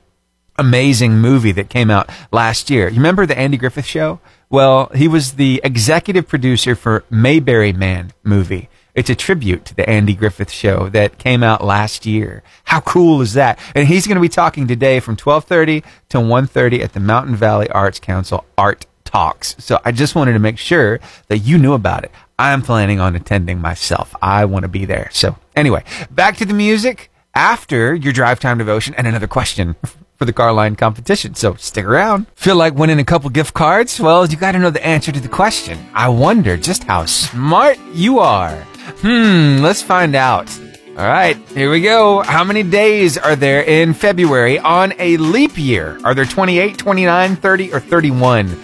[0.56, 2.88] amazing movie that came out last year.
[2.88, 4.20] You remember the Andy Griffith Show?
[4.48, 8.68] Well, he was the executive producer for Mayberry Man movie.
[8.94, 12.42] It's a tribute to the Andy Griffith Show that came out last year.
[12.64, 13.58] How cool is that?
[13.74, 17.70] And he's going to be talking today from 12:30 to 1:30 at the Mountain Valley
[17.70, 19.56] Arts Council Art Talks.
[19.58, 22.10] So I just wanted to make sure that you knew about it.
[22.38, 24.14] I'm planning on attending myself.
[24.20, 25.08] I want to be there.
[25.10, 29.74] So anyway, back to the music after your drive time devotion and another question
[30.16, 31.34] for the car line competition.
[31.34, 32.26] So stick around.
[32.34, 33.98] Feel like winning a couple gift cards?
[33.98, 35.78] Well, you got to know the answer to the question.
[35.94, 38.66] I wonder just how smart you are.
[39.02, 40.50] Hmm, let's find out.
[40.90, 42.20] All right, here we go.
[42.20, 45.98] How many days are there in February on a leap year?
[46.04, 48.60] Are there 28, 29, 30, or 31?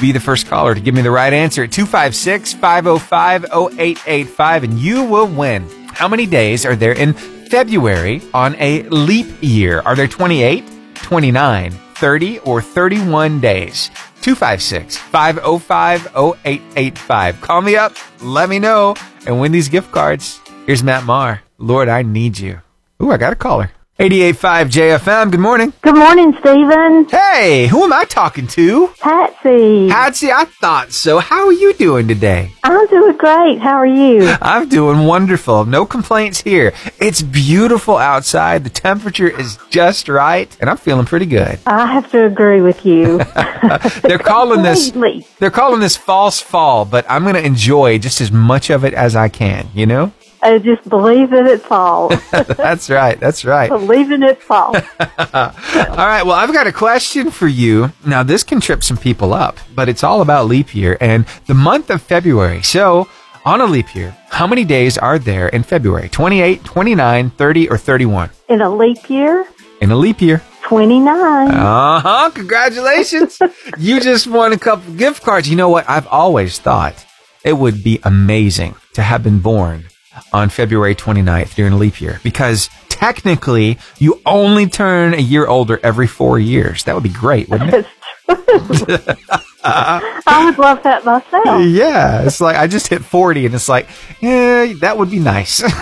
[0.00, 4.78] Be the first caller to give me the right answer at 256 505 0885 and
[4.78, 5.66] you will win.
[5.88, 9.80] How many days are there in February on a leap year?
[9.86, 10.64] Are there 28,
[10.96, 13.88] 29, 30, or 31 days?
[14.20, 17.40] 256 505 0885.
[17.40, 18.94] Call me up, let me know,
[19.26, 20.40] and win these gift cards.
[20.66, 21.42] Here's Matt Maher.
[21.58, 22.60] Lord, I need you.
[23.02, 23.70] Ooh, I got a caller.
[23.98, 25.30] 88.5 JFM.
[25.30, 25.72] Good morning.
[25.82, 27.06] Good morning, Stephen.
[27.08, 28.88] Hey, who am I talking to?
[28.98, 29.88] Patsy.
[29.88, 31.20] Patsy, I thought so.
[31.20, 32.50] How are you doing today?
[32.64, 33.60] I'm doing great.
[33.60, 34.34] How are you?
[34.42, 35.64] I'm doing wonderful.
[35.64, 36.72] No complaints here.
[36.98, 38.64] It's beautiful outside.
[38.64, 41.60] The temperature is just right, and I'm feeling pretty good.
[41.64, 43.18] I have to agree with you.
[44.02, 44.90] They're calling this
[45.38, 48.92] they're calling this false fall, but I'm going to enjoy just as much of it
[48.92, 50.12] as I can, you know?
[50.44, 52.12] I just believe that it falls.
[52.30, 53.18] That's right.
[53.18, 53.70] That's right.
[53.70, 54.76] believe in it falls.
[55.00, 55.54] All
[55.96, 56.22] right.
[56.22, 57.90] Well, I've got a question for you.
[58.04, 61.54] Now, this can trip some people up, but it's all about leap year and the
[61.54, 62.62] month of February.
[62.62, 63.08] So,
[63.46, 66.10] on a leap year, how many days are there in February?
[66.10, 68.30] 28, 29, 30, or 31?
[68.50, 69.46] In a leap year,
[69.80, 70.42] In a leap year.
[70.64, 71.48] 29.
[71.50, 72.30] Uh huh.
[72.34, 73.38] Congratulations.
[73.78, 75.48] you just won a couple gift cards.
[75.48, 75.88] You know what?
[75.88, 77.04] I've always thought
[77.44, 79.84] it would be amazing to have been born
[80.32, 85.78] on February 29th during a leap year because technically you only turn a year older
[85.82, 86.84] every four years.
[86.84, 87.86] That would be great, wouldn't it?
[89.66, 91.62] I would love that myself.
[91.64, 92.22] yeah.
[92.22, 93.88] It's like I just hit 40 and it's like,
[94.20, 95.62] yeah, that would be nice.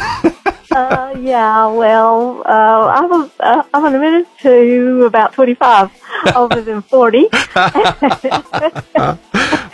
[0.75, 5.91] Uh, yeah, well, uh, I'm, a, uh, I'm a minute to about 25
[6.35, 7.29] older than 40.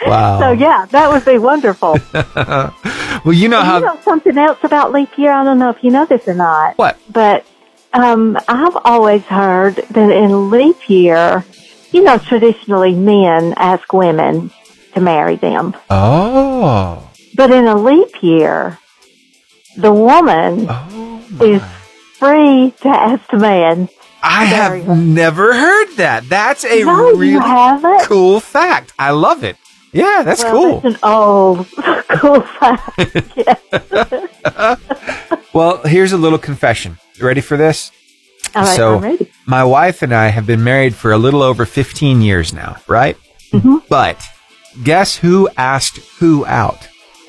[0.06, 0.38] wow.
[0.40, 1.96] So, yeah, that would be wonderful.
[2.12, 3.78] well, you know And how.
[3.78, 5.32] you know something else about leap year?
[5.32, 6.76] I don't know if you know this or not.
[6.78, 6.98] What?
[7.10, 7.46] But
[7.92, 11.44] um, I've always heard that in leap year,
[11.92, 14.50] you know, traditionally men ask women
[14.94, 15.74] to marry them.
[15.90, 17.04] oh.
[17.34, 18.78] But in a leap year,
[19.76, 21.22] the woman Oh.
[21.40, 21.62] is
[22.18, 23.88] free to ask the man.
[24.20, 26.28] I have never heard that.
[26.28, 27.38] That's a No, really
[28.06, 28.92] cool fact.
[28.98, 29.56] I love it.
[29.92, 30.80] Yeah, that's well, cool.
[30.80, 31.66] That's an old,
[32.20, 32.98] cool fact.
[35.58, 36.98] Well, here's a little confession.
[37.14, 37.90] You ready for this?
[38.54, 39.32] All right, so, I'm ready.
[39.44, 43.16] my wife and I have been married for a little over 15 years now, right?
[43.52, 43.78] Mm-hmm.
[43.88, 44.24] But
[44.84, 46.88] guess who asked who out?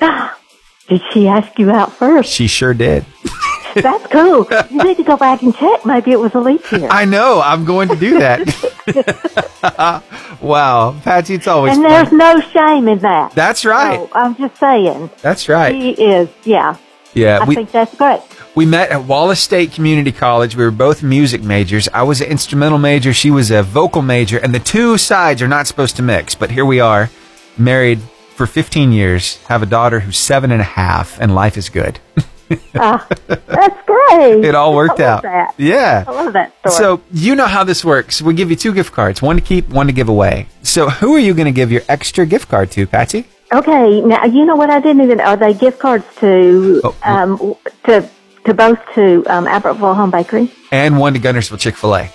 [0.88, 2.30] Did she ask you out first?
[2.30, 3.04] She sure did.
[3.74, 4.46] That's cool.
[4.70, 5.84] You need to go back and check.
[5.84, 6.88] Maybe it was a leap year.
[6.90, 7.40] I know.
[7.40, 10.02] I'm going to do that.
[10.40, 10.98] wow.
[11.02, 11.90] Patsy, it's always and fun.
[11.90, 13.32] there's no shame in that.
[13.32, 13.96] That's right.
[13.96, 15.10] So, I'm just saying.
[15.22, 15.74] That's right.
[15.74, 16.76] He is, yeah.
[17.14, 17.40] Yeah.
[17.42, 18.20] I we, think that's great.
[18.54, 20.56] We met at Wallace State Community College.
[20.56, 21.88] We were both music majors.
[21.92, 23.12] I was an instrumental major.
[23.12, 24.38] She was a vocal major.
[24.38, 26.34] And the two sides are not supposed to mix.
[26.34, 27.10] But here we are,
[27.56, 28.00] married
[28.34, 32.00] for 15 years, have a daughter who's seven and a half, and life is good.
[32.74, 32.98] Uh,
[33.46, 34.44] that's great.
[34.44, 35.22] It all worked I love out.
[35.22, 35.54] That.
[35.58, 36.04] Yeah.
[36.06, 36.74] I love that story.
[36.74, 38.20] So you know how this works.
[38.22, 40.46] We give you two gift cards, one to keep, one to give away.
[40.62, 43.24] So who are you going to give your extra gift card to, Patsy?
[43.52, 45.20] Okay, now you know what I didn't even.
[45.20, 48.08] Are they gift cards to Oh, um to
[48.46, 50.50] to both to um Albertville Home Bakery?
[50.72, 52.10] And one to Guntersville Chick Fil A.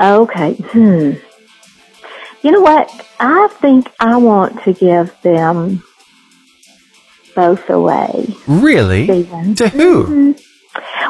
[0.00, 0.54] Okay.
[0.54, 1.12] Hmm.
[2.42, 2.90] You know what?
[3.18, 5.82] I think I want to give them
[7.36, 8.34] both away.
[8.48, 9.04] Really?
[9.04, 9.54] Stephen.
[9.56, 10.34] To who?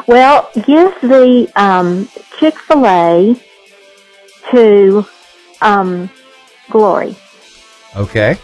[0.05, 2.07] Well, give the um,
[2.39, 3.41] Chick Fil A
[4.51, 5.05] to
[5.61, 6.09] um,
[6.69, 7.15] Glory.
[7.95, 8.37] Okay.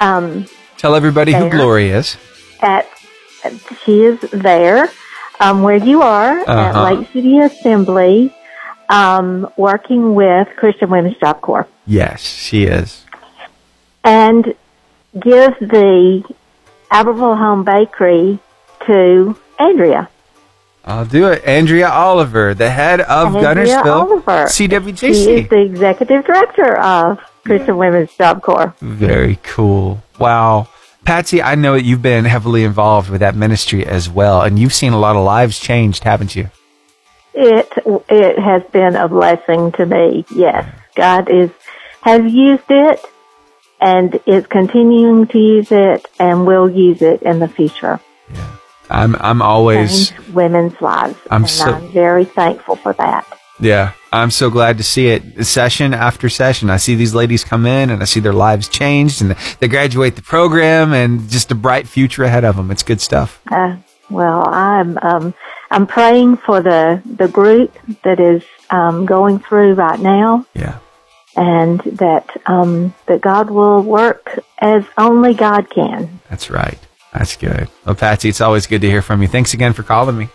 [0.00, 2.16] Um, Tell everybody who Glory is.
[2.60, 2.86] at
[3.84, 4.90] she is there
[5.40, 6.52] um, where you are Uh-huh.
[6.88, 8.34] at Lake City Assembly,
[8.88, 13.04] um, working with Christian Women's Job Corps, Yes, she is.
[14.04, 14.54] and
[15.14, 16.22] give the
[16.90, 18.38] Albertville Home Bakery
[18.86, 20.08] to Andrea.
[20.84, 21.44] I'll do it.
[21.44, 24.48] Andrea Oliver, the head of Andrea Guntersville Oliver.
[24.48, 28.74] She is the executive director of Christian Women's Job Corps.
[28.80, 30.02] Very cool.
[30.18, 30.68] Wow.
[31.04, 34.74] Patsy, I know that you've been heavily involved with that ministry as well, and you've
[34.74, 36.50] seen a lot of lives changed, haven't you?
[37.34, 37.68] It
[38.08, 40.24] it has been a blessing to me.
[40.34, 41.50] Yes, God is
[42.02, 43.00] has used it
[43.80, 48.00] and is continuing to use it and will use it in the future.
[48.34, 48.56] Yeah.
[48.90, 51.16] I'm I'm always Changed women's lives.
[51.30, 53.24] I'm so- I'm very thankful for that.
[53.60, 53.92] yeah.
[54.12, 56.68] I'm so glad to see it session after session.
[56.68, 60.16] I see these ladies come in and I see their lives changed and they graduate
[60.16, 62.72] the program and just a bright future ahead of them.
[62.72, 63.40] It's good stuff.
[63.48, 63.76] Uh,
[64.10, 65.34] well, I'm um,
[65.70, 70.44] I'm praying for the the group that is um, going through right now.
[70.54, 70.78] Yeah.
[71.42, 76.20] And that um, that God will work as only God can.
[76.28, 76.78] That's right.
[77.14, 77.66] That's good.
[77.86, 79.28] Well, Patsy, it's always good to hear from you.
[79.28, 80.28] Thanks again for calling me.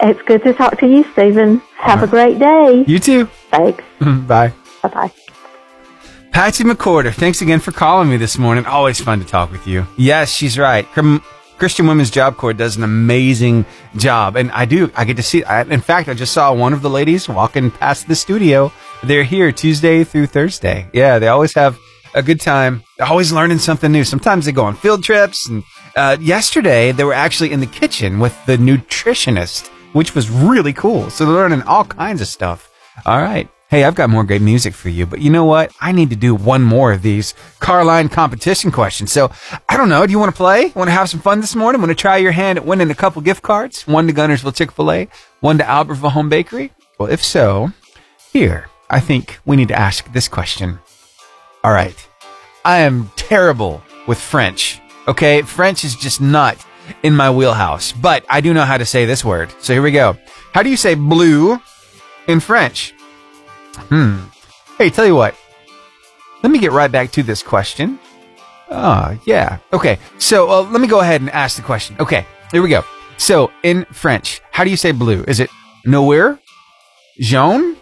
[0.00, 1.60] It's good to talk to you, Stephen.
[1.76, 2.84] Have a great day.
[2.86, 3.26] You too.
[3.50, 3.82] Thanks.
[4.00, 4.52] Bye.
[4.82, 5.12] Bye bye.
[6.30, 8.64] Patsy McCorder, thanks again for calling me this morning.
[8.64, 9.84] Always fun to talk with you.
[9.96, 10.86] Yes, she's right.
[11.58, 14.92] Christian Women's Job Corps does an amazing job, and I do.
[14.94, 15.42] I get to see.
[15.42, 18.72] I, in fact, I just saw one of the ladies walking past the studio.
[19.04, 20.88] They're here Tuesday through Thursday.
[20.92, 21.78] Yeah, they always have
[22.14, 22.82] a good time.
[23.00, 24.04] Always learning something new.
[24.04, 25.48] Sometimes they go on field trips.
[25.48, 25.62] And
[25.94, 31.10] uh, yesterday, they were actually in the kitchen with the nutritionist, which was really cool.
[31.10, 32.70] So they're learning all kinds of stuff.
[33.06, 33.48] All right.
[33.68, 35.70] Hey, I've got more great music for you, but you know what?
[35.78, 39.12] I need to do one more of these Carline competition questions.
[39.12, 39.30] So
[39.68, 40.06] I don't know.
[40.06, 40.72] Do you want to play?
[40.74, 41.82] Want to have some fun this morning?
[41.82, 43.86] Want to try your hand at winning a couple gift cards?
[43.86, 45.08] One to Guntersville Chick fil A,
[45.40, 46.72] one to Albertville Home Bakery?
[46.98, 47.70] Well, if so,
[48.32, 50.78] here, I think we need to ask this question.
[51.62, 51.96] All right.
[52.64, 54.80] I am terrible with French.
[55.06, 55.42] Okay.
[55.42, 56.64] French is just not
[57.02, 59.52] in my wheelhouse, but I do know how to say this word.
[59.60, 60.16] So here we go.
[60.52, 61.60] How do you say blue
[62.26, 62.94] in French?
[63.88, 64.20] Hmm.
[64.78, 65.34] Hey, tell you what.
[66.42, 67.98] Let me get right back to this question.
[68.70, 69.58] Ah, yeah.
[69.72, 69.98] Okay.
[70.18, 71.96] So uh, let me go ahead and ask the question.
[72.00, 72.26] Okay.
[72.52, 72.84] Here we go.
[73.16, 75.24] So in French, how do you say blue?
[75.26, 75.50] Is it
[75.84, 76.38] nowhere?
[77.20, 77.76] jaune,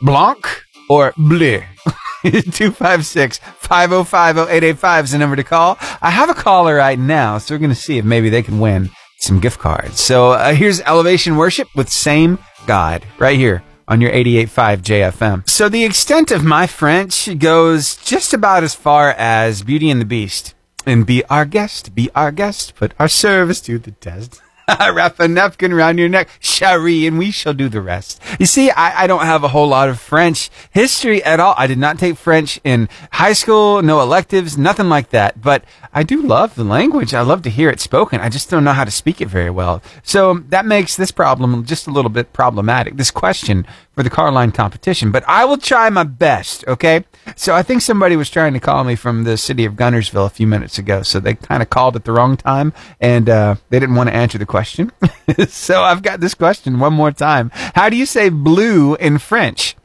[0.00, 1.60] blanc, or bleu?
[2.22, 5.78] 256 505 0885 is the number to call.
[6.00, 8.58] I have a caller right now, so we're going to see if maybe they can
[8.58, 10.00] win some gift cards.
[10.00, 15.48] So uh, here's Elevation Worship with Same God right here on your 88.5 JFM.
[15.48, 20.06] So the extent of my French goes just about as far as Beauty and the
[20.06, 20.54] Beast.
[20.84, 24.40] And be our guest, be our guest, put our service to the test.
[24.80, 28.20] Wrap a napkin around your neck, Cherie, and we shall do the rest.
[28.40, 31.54] You see, I, I don't have a whole lot of French history at all.
[31.56, 35.40] I did not take French in high school, no electives, nothing like that.
[35.40, 37.14] But I do love the language.
[37.14, 38.20] I love to hear it spoken.
[38.20, 39.82] I just don't know how to speak it very well.
[40.02, 44.30] So that makes this problem just a little bit problematic, this question for the car
[44.30, 45.10] line competition.
[45.10, 47.04] But I will try my best, okay?
[47.34, 50.30] So I think somebody was trying to call me from the city of Guntersville a
[50.30, 51.02] few minutes ago.
[51.02, 54.14] So they kind of called at the wrong time and uh, they didn't want to
[54.14, 54.92] answer the question.
[55.48, 57.50] so I've got this question one more time.
[57.74, 59.76] How do you say blue in French?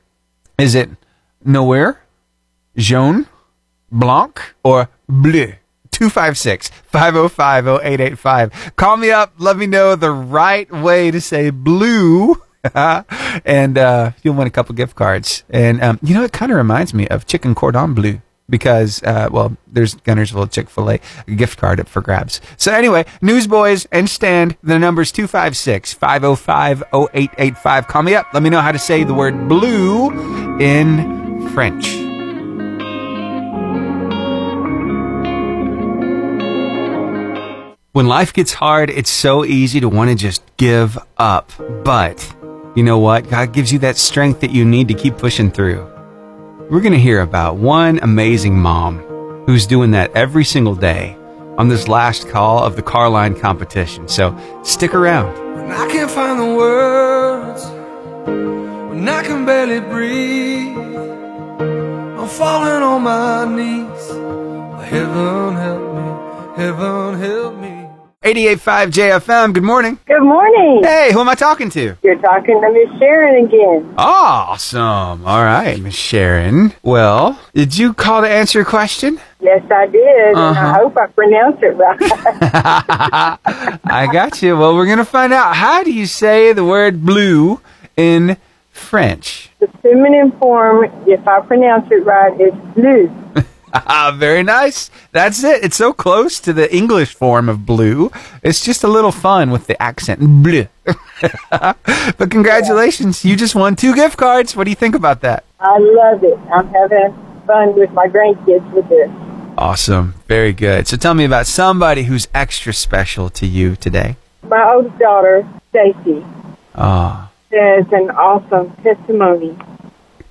[0.57, 0.89] Is it
[1.45, 2.01] noir,
[2.75, 3.27] jaune,
[3.89, 5.53] blanc, or bleu?
[5.91, 8.75] 256 505 0885.
[8.75, 9.33] Call me up.
[9.37, 12.41] Let me know the right way to say blue.
[13.45, 15.43] and uh, you'll win a couple gift cards.
[15.49, 18.21] And um, you know, it kind of reminds me of chicken cordon bleu
[18.51, 20.99] because, uh, well, there's Guntersville Chick fil A
[21.35, 22.41] gift card up for grabs.
[22.57, 27.87] So, anyway, Newsboys and Stand, the number's 256 505 0885.
[27.87, 28.27] Call me up.
[28.33, 30.11] Let me know how to say the word blue
[30.59, 31.95] in French.
[37.93, 41.51] When life gets hard, it's so easy to want to just give up.
[41.83, 42.35] But
[42.75, 43.29] you know what?
[43.29, 45.85] God gives you that strength that you need to keep pushing through.
[46.69, 48.99] We're going to hear about one amazing mom
[49.45, 51.17] who's doing that every single day
[51.57, 54.07] on this last call of the Carline competition.
[54.07, 55.33] So stick around.
[55.55, 57.65] When I can't find the words,
[58.89, 60.77] when I can barely breathe,
[62.17, 64.07] I'm falling on my knees.
[64.89, 67.70] Heaven help me, heaven help me.
[68.23, 69.97] 88.5 JFM, good morning.
[70.05, 70.81] Good morning.
[70.83, 71.97] Hey, who am I talking to?
[72.03, 73.95] You're talking to Miss Sharon again.
[73.97, 75.25] Awesome.
[75.25, 76.71] All right, Miss Sharon.
[76.83, 79.19] Well, did you call to answer a question?
[79.39, 80.67] Yes, I did, and Uh-huh.
[80.67, 81.97] I hope I pronounced it right.
[83.85, 84.55] I got you.
[84.55, 85.55] Well, we're going to find out.
[85.55, 87.59] How do you say the word blue
[87.97, 88.37] in
[88.71, 89.47] French?
[89.59, 93.11] the feminine form, if I pronounce it right, is blue.
[93.73, 94.89] Ah, Very nice.
[95.11, 95.63] That's it.
[95.63, 98.11] It's so close to the English form of blue.
[98.43, 100.19] It's just a little fun with the accent.
[100.43, 100.67] Bleu.
[101.51, 103.23] but congratulations.
[103.23, 104.55] You just won two gift cards.
[104.55, 105.43] What do you think about that?
[105.59, 106.37] I love it.
[106.51, 107.13] I'm having
[107.45, 109.09] fun with my grandkids with this.
[109.57, 110.15] Awesome.
[110.27, 110.87] Very good.
[110.87, 114.15] So tell me about somebody who's extra special to you today.
[114.43, 116.25] My oldest daughter, Stacy,
[116.73, 119.55] Ah, has an awesome testimony.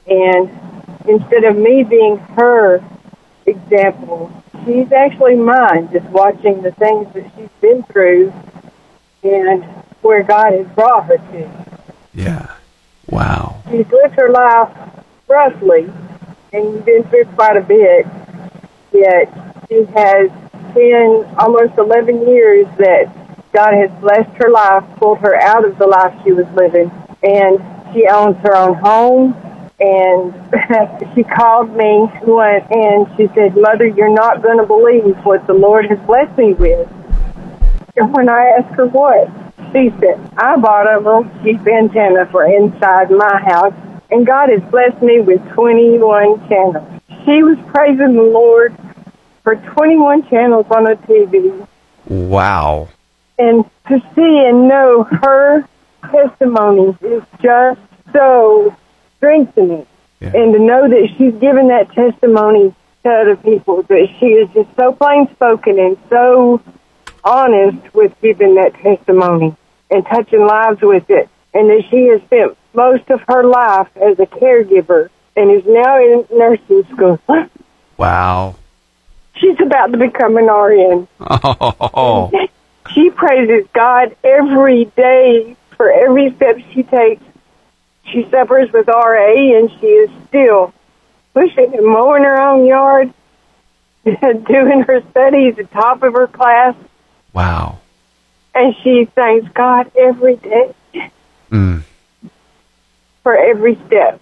[0.08, 0.50] And
[1.06, 2.82] instead of me being her
[3.50, 4.32] example.
[4.64, 8.32] She's actually mine, just watching the things that she's been through
[9.22, 9.64] and
[10.02, 11.66] where God has brought her to.
[12.14, 12.54] Yeah.
[13.08, 13.62] Wow.
[13.70, 14.76] She's lived her life
[15.28, 15.92] roughly
[16.52, 18.06] and been through quite a bit,
[18.92, 19.32] yet
[19.68, 20.30] she has
[20.74, 23.12] been almost 11 years that
[23.52, 26.90] God has blessed her life, pulled her out of the life she was living,
[27.22, 27.58] and
[27.92, 29.34] she owns her own home.
[29.80, 30.34] And
[31.14, 35.54] she called me one, and she said, "Mother, you're not going to believe what the
[35.54, 36.88] Lord has blessed me with."
[37.96, 39.28] And when I asked her what,
[39.72, 43.74] she said, "I bought a little cheap antenna for inside my house,
[44.10, 46.86] and God has blessed me with 21 channels."
[47.24, 48.76] She was praising the Lord
[49.42, 51.66] for 21 channels on a TV
[52.06, 52.88] Wow.
[53.38, 55.64] and to see and know her
[56.10, 57.80] testimony is just
[58.12, 58.74] so
[59.20, 59.86] strengthening.
[60.20, 64.68] And to know that she's given that testimony to other people, that she is just
[64.76, 66.60] so plain spoken and so
[67.24, 69.56] honest with giving that testimony
[69.90, 71.28] and touching lives with it.
[71.52, 75.98] And that she has spent most of her life as a caregiver and is now
[75.98, 77.18] in nursing school.
[77.96, 78.56] Wow.
[79.34, 81.06] She's about to become an RN.
[81.20, 82.30] Oh.
[82.94, 87.22] She praises God every day for every step she takes.
[88.12, 90.72] She suffers with RA and she is still
[91.34, 93.12] pushing and mowing her own yard,
[94.04, 96.74] doing her studies at top of her class,
[97.32, 97.78] Wow.
[98.54, 100.74] and she thanks God every day
[101.50, 101.82] Mm.
[103.22, 104.20] for every step.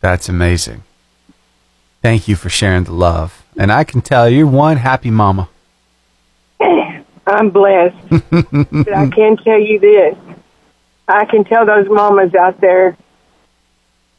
[0.00, 0.82] That's amazing.
[2.02, 3.42] Thank you for sharing the love.
[3.58, 5.48] And I can tell you're one happy mama.
[7.26, 7.96] I'm blessed.
[8.30, 10.16] but I can tell you this.
[11.10, 12.96] I can tell those mamas out there,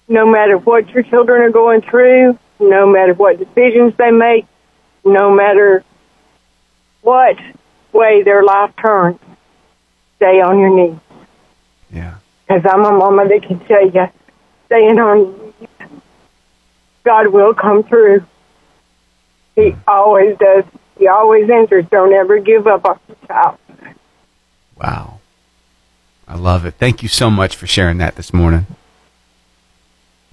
[0.07, 4.45] no matter what your children are going through, no matter what decisions they make,
[5.03, 5.83] no matter
[7.01, 7.37] what
[7.91, 9.19] way their life turns,
[10.17, 10.99] stay on your knees.
[11.91, 12.15] Yeah.
[12.47, 14.07] Because I'm a mama that can tell you,
[14.67, 16.01] staying on your knees,
[17.03, 18.25] God will come through.
[19.55, 20.63] He always does.
[20.97, 21.85] He always answers.
[21.89, 23.57] Don't ever give up on your child.
[26.41, 26.73] Love it.
[26.79, 28.65] Thank you so much for sharing that this morning.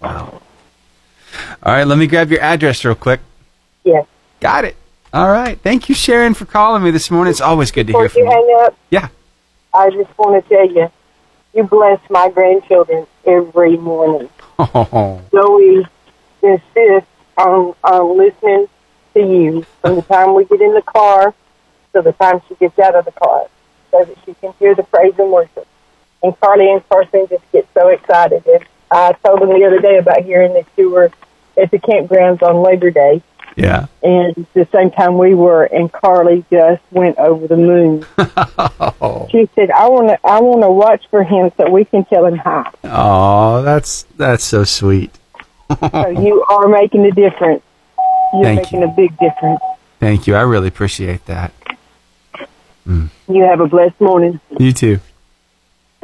[0.00, 0.40] Wow.
[1.62, 3.20] All right, let me grab your address real quick.
[3.84, 4.06] Yes.
[4.40, 4.76] Got it.
[5.12, 5.60] All right.
[5.60, 7.30] Thank you, Sharon, for calling me this morning.
[7.30, 8.56] It's always good to hear from you Before you.
[8.56, 9.08] hang up, Yeah.
[9.74, 10.90] I just want to tell you,
[11.54, 14.30] you bless my grandchildren every morning.
[14.58, 15.86] Oh, Zoe
[16.42, 18.66] insists on, on listening
[19.12, 21.34] to you from the time we get in the car
[21.92, 23.46] to the time she gets out of the car
[23.90, 25.66] so that she can hear the praise and worship.
[26.22, 28.46] And Carly and Carson just get so excited.
[28.46, 31.10] And I told them the other day about hearing that you were
[31.56, 33.22] at the campgrounds on Labor Day.
[33.56, 33.86] yeah.
[34.02, 38.06] And the same time we were, and Carly just went over the moon.
[39.00, 39.28] oh.
[39.30, 42.24] She said, "I want to, I want to watch for him so we can tell
[42.26, 45.10] him hi." Oh, that's that's so sweet.
[45.90, 47.62] so you are making a difference.
[48.32, 49.60] You're Thank making a big difference.
[49.98, 50.34] Thank you.
[50.36, 51.52] I really appreciate that.
[52.86, 53.10] Mm.
[53.28, 54.40] You have a blessed morning.
[54.58, 55.00] You too.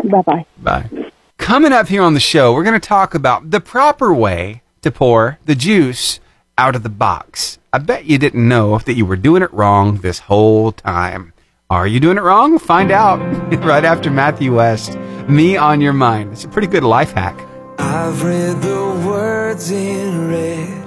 [0.03, 0.47] Bye bye.
[0.63, 1.11] Bye.
[1.39, 4.91] Coming up here on the show, we're going to talk about the proper way to
[4.91, 6.21] pour the juice
[6.57, 7.59] out of the box.
[7.73, 11.33] I bet you didn't know that you were doing it wrong this whole time.
[11.71, 12.59] Are you doing it wrong?
[12.59, 13.19] Find out
[13.65, 14.97] right after Matthew West.
[15.29, 16.33] Me on your mind.
[16.33, 17.39] It's a pretty good life hack.
[17.79, 20.84] I've read the words in red.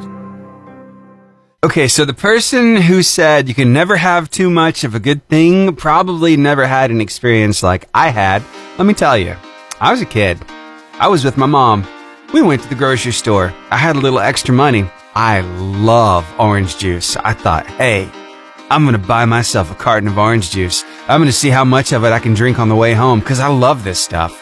[1.67, 5.27] Okay, so the person who said you can never have too much of a good
[5.27, 8.41] thing probably never had an experience like I had.
[8.77, 9.35] Let me tell you,
[9.81, 10.39] I was a kid.
[10.93, 11.85] I was with my mom.
[12.33, 13.53] We went to the grocery store.
[13.69, 14.89] I had a little extra money.
[15.13, 17.17] I love orange juice.
[17.17, 18.09] I thought, hey,
[18.69, 20.85] I'm going to buy myself a carton of orange juice.
[21.09, 23.19] I'm going to see how much of it I can drink on the way home
[23.19, 24.41] because I love this stuff.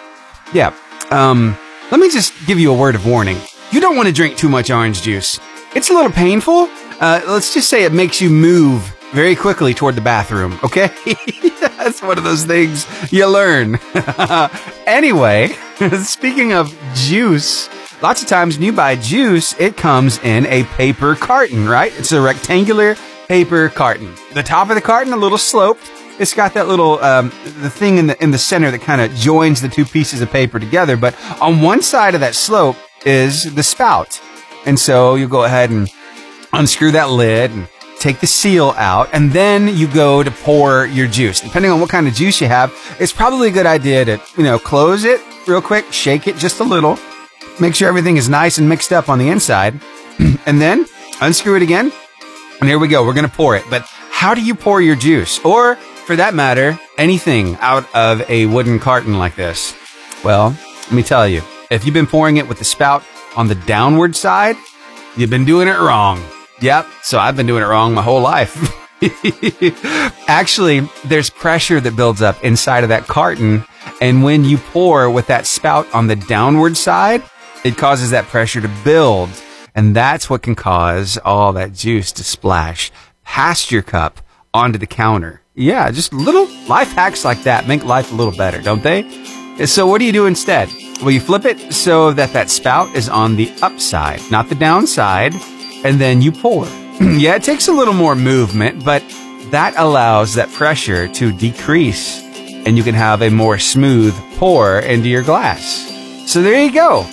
[0.53, 0.75] Yeah.
[1.09, 1.57] Um,
[1.89, 3.37] let me just give you a word of warning.
[3.71, 5.39] You don't want to drink too much orange juice.
[5.75, 6.69] It's a little painful.
[7.01, 10.89] Uh, let's just say it makes you move very quickly toward the bathroom, okay?
[11.59, 13.77] That's one of those things you learn.
[14.87, 15.49] anyway,
[16.03, 17.69] speaking of juice,
[18.01, 21.91] lots of times when you buy juice, it comes in a paper carton, right?
[21.99, 22.95] It's a rectangular
[23.27, 24.15] paper carton.
[24.33, 25.91] The top of the carton, a little sloped.
[26.19, 29.13] It's got that little um, the thing in the in the center that kind of
[29.15, 30.95] joins the two pieces of paper together.
[30.95, 34.21] But on one side of that slope is the spout,
[34.65, 35.89] and so you go ahead and
[36.53, 37.67] unscrew that lid and
[37.99, 41.41] take the seal out, and then you go to pour your juice.
[41.41, 44.43] Depending on what kind of juice you have, it's probably a good idea to you
[44.43, 46.97] know close it real quick, shake it just a little,
[47.59, 49.79] make sure everything is nice and mixed up on the inside,
[50.45, 50.85] and then
[51.21, 51.91] unscrew it again,
[52.59, 53.05] and here we go.
[53.05, 53.63] We're going to pour it.
[53.69, 55.43] But how do you pour your juice?
[55.43, 59.75] Or, for that matter, anything out of a wooden carton like this?
[60.23, 63.03] Well, let me tell you, if you've been pouring it with the spout
[63.35, 64.55] on the downward side,
[65.17, 66.23] you've been doing it wrong.
[66.61, 66.87] Yep.
[67.03, 68.55] So I've been doing it wrong my whole life.
[70.27, 73.65] Actually, there's pressure that builds up inside of that carton.
[74.01, 77.23] And when you pour with that spout on the downward side,
[77.63, 79.29] it causes that pressure to build.
[79.75, 82.91] And that's what can cause all that juice to splash
[83.23, 84.21] past your cup
[84.53, 85.41] onto the counter.
[85.53, 89.03] Yeah, just little life hacks like that make life a little better, don't they?
[89.65, 90.69] So what do you do instead?
[91.01, 95.33] Well, you flip it so that that spout is on the upside, not the downside,
[95.83, 96.65] and then you pour.
[97.01, 99.03] yeah, it takes a little more movement, but
[99.51, 102.25] that allows that pressure to decrease
[102.65, 105.91] and you can have a more smooth pour into your glass.
[106.25, 107.03] So there you go.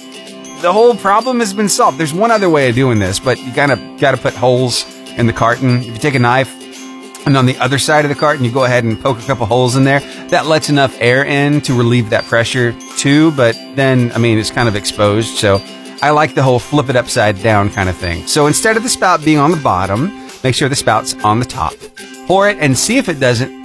[0.63, 1.99] The whole problem has been solved.
[1.99, 4.87] There's one other way of doing this, but you kind of got to put holes
[5.19, 5.79] in the carton.
[5.79, 6.72] If you take a knife
[7.25, 9.47] and on the other side of the carton, you go ahead and poke a couple
[9.47, 10.01] holes in there.
[10.29, 14.51] That lets enough air in to relieve that pressure too, but then, I mean, it's
[14.51, 15.37] kind of exposed.
[15.39, 15.61] So
[16.03, 18.27] I like the whole flip it upside down kind of thing.
[18.27, 20.13] So instead of the spout being on the bottom,
[20.43, 21.75] make sure the spout's on the top.
[22.27, 23.63] Pour it and see if it doesn't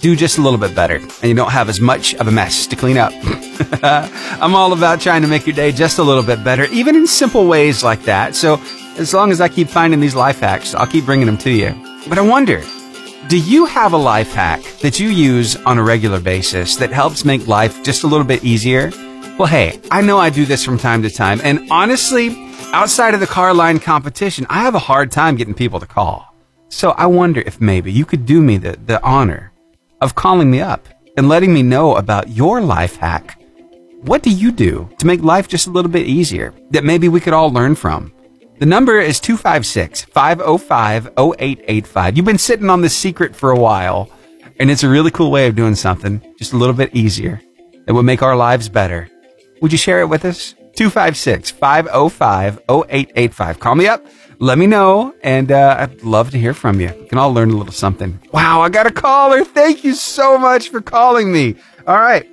[0.00, 2.66] do just a little bit better and you don't have as much of a mess
[2.68, 3.12] to clean up.
[3.82, 7.06] I'm all about trying to make your day just a little bit better, even in
[7.06, 8.34] simple ways like that.
[8.34, 8.60] So
[8.96, 11.74] as long as I keep finding these life hacks, I'll keep bringing them to you.
[12.08, 12.62] But I wonder,
[13.30, 17.24] do you have a life hack that you use on a regular basis that helps
[17.24, 18.90] make life just a little bit easier?
[19.38, 22.34] Well, hey, I know I do this from time to time, and honestly,
[22.72, 26.34] outside of the car line competition, I have a hard time getting people to call.
[26.70, 29.52] So I wonder if maybe you could do me the, the honor
[30.00, 33.40] of calling me up and letting me know about your life hack.
[34.00, 37.20] What do you do to make life just a little bit easier that maybe we
[37.20, 38.12] could all learn from?
[38.60, 42.14] The number is 256 505 0885.
[42.14, 44.10] You've been sitting on this secret for a while,
[44.58, 47.40] and it's a really cool way of doing something just a little bit easier
[47.86, 49.08] that would make our lives better.
[49.62, 50.52] Would you share it with us?
[50.74, 53.60] 256 505 0885.
[53.60, 54.04] Call me up.
[54.40, 56.92] Let me know, and uh, I'd love to hear from you.
[57.00, 58.20] We can all learn a little something.
[58.30, 59.42] Wow, I got a caller.
[59.42, 61.56] Thank you so much for calling me.
[61.86, 62.30] All right.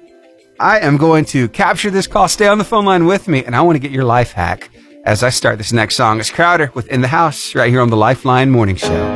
[0.60, 2.28] I am going to capture this call.
[2.28, 4.72] Stay on the phone line with me, and I want to get your life hack
[5.08, 6.20] as I start this next song.
[6.20, 9.16] It's Crowder with In the House right here on the Lifeline Morning Show.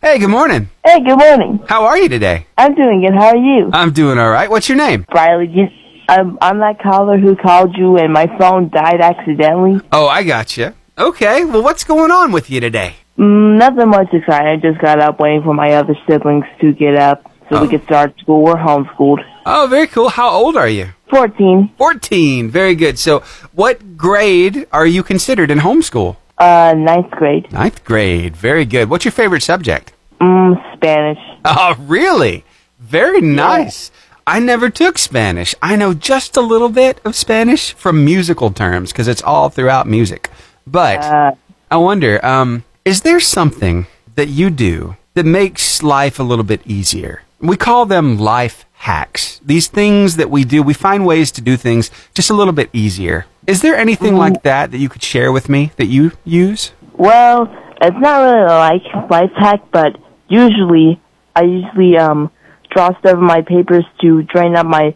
[0.00, 0.70] Hey, good morning.
[0.82, 1.60] Hey, good morning.
[1.68, 2.46] How are you today?
[2.56, 3.14] I'm doing good.
[3.14, 3.68] How are you?
[3.74, 4.48] I'm doing all right.
[4.48, 5.04] What's your name?
[5.14, 5.70] Riley.
[6.08, 9.82] I'm, I'm that caller who called you and my phone died accidentally.
[9.92, 10.72] Oh, I got you.
[10.96, 11.44] Okay.
[11.44, 12.94] Well, what's going on with you today?
[13.18, 14.48] Mm, nothing much exciting.
[14.48, 17.84] I just got up waiting for my other siblings to get up so we could
[17.84, 18.42] start school.
[18.42, 19.24] We're homeschooled.
[19.46, 20.08] Oh, very cool.
[20.10, 20.88] How old are you?
[21.10, 21.70] 14.
[21.78, 22.50] 14.
[22.50, 22.98] Very good.
[22.98, 23.20] So,
[23.52, 26.16] what grade are you considered in homeschool?
[26.36, 27.50] Uh, ninth grade.
[27.52, 28.36] Ninth grade.
[28.36, 28.90] Very good.
[28.90, 29.92] What's your favorite subject?
[30.20, 31.18] Mm, Spanish.
[31.44, 32.44] Oh, really?
[32.78, 33.90] Very nice.
[34.26, 35.54] I never took Spanish.
[35.62, 39.86] I know just a little bit of Spanish from musical terms because it's all throughout
[39.86, 40.28] music.
[40.66, 41.32] But Uh,
[41.70, 43.86] I wonder, um, is there something
[44.16, 47.22] that you do that makes life a little bit easier?
[47.40, 49.40] We call them life hacks.
[49.44, 52.70] These things that we do, we find ways to do things just a little bit
[52.72, 53.26] easier.
[53.46, 56.72] Is there anything like that that you could share with me that you use?
[56.94, 57.48] Well,
[57.80, 59.96] it's not really a like life hack, but
[60.28, 61.00] usually
[61.34, 62.30] I usually um
[62.70, 64.94] draw stuff in my papers to drain out my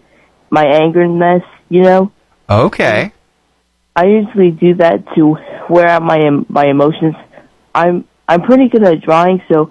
[0.51, 1.45] my angerness.
[1.69, 2.13] You know,
[2.51, 3.13] Okay.
[3.97, 5.37] I usually do that to
[5.71, 6.19] wear out my
[6.49, 7.15] my emotions.
[7.75, 9.71] I'm I'm pretty good at drawing, so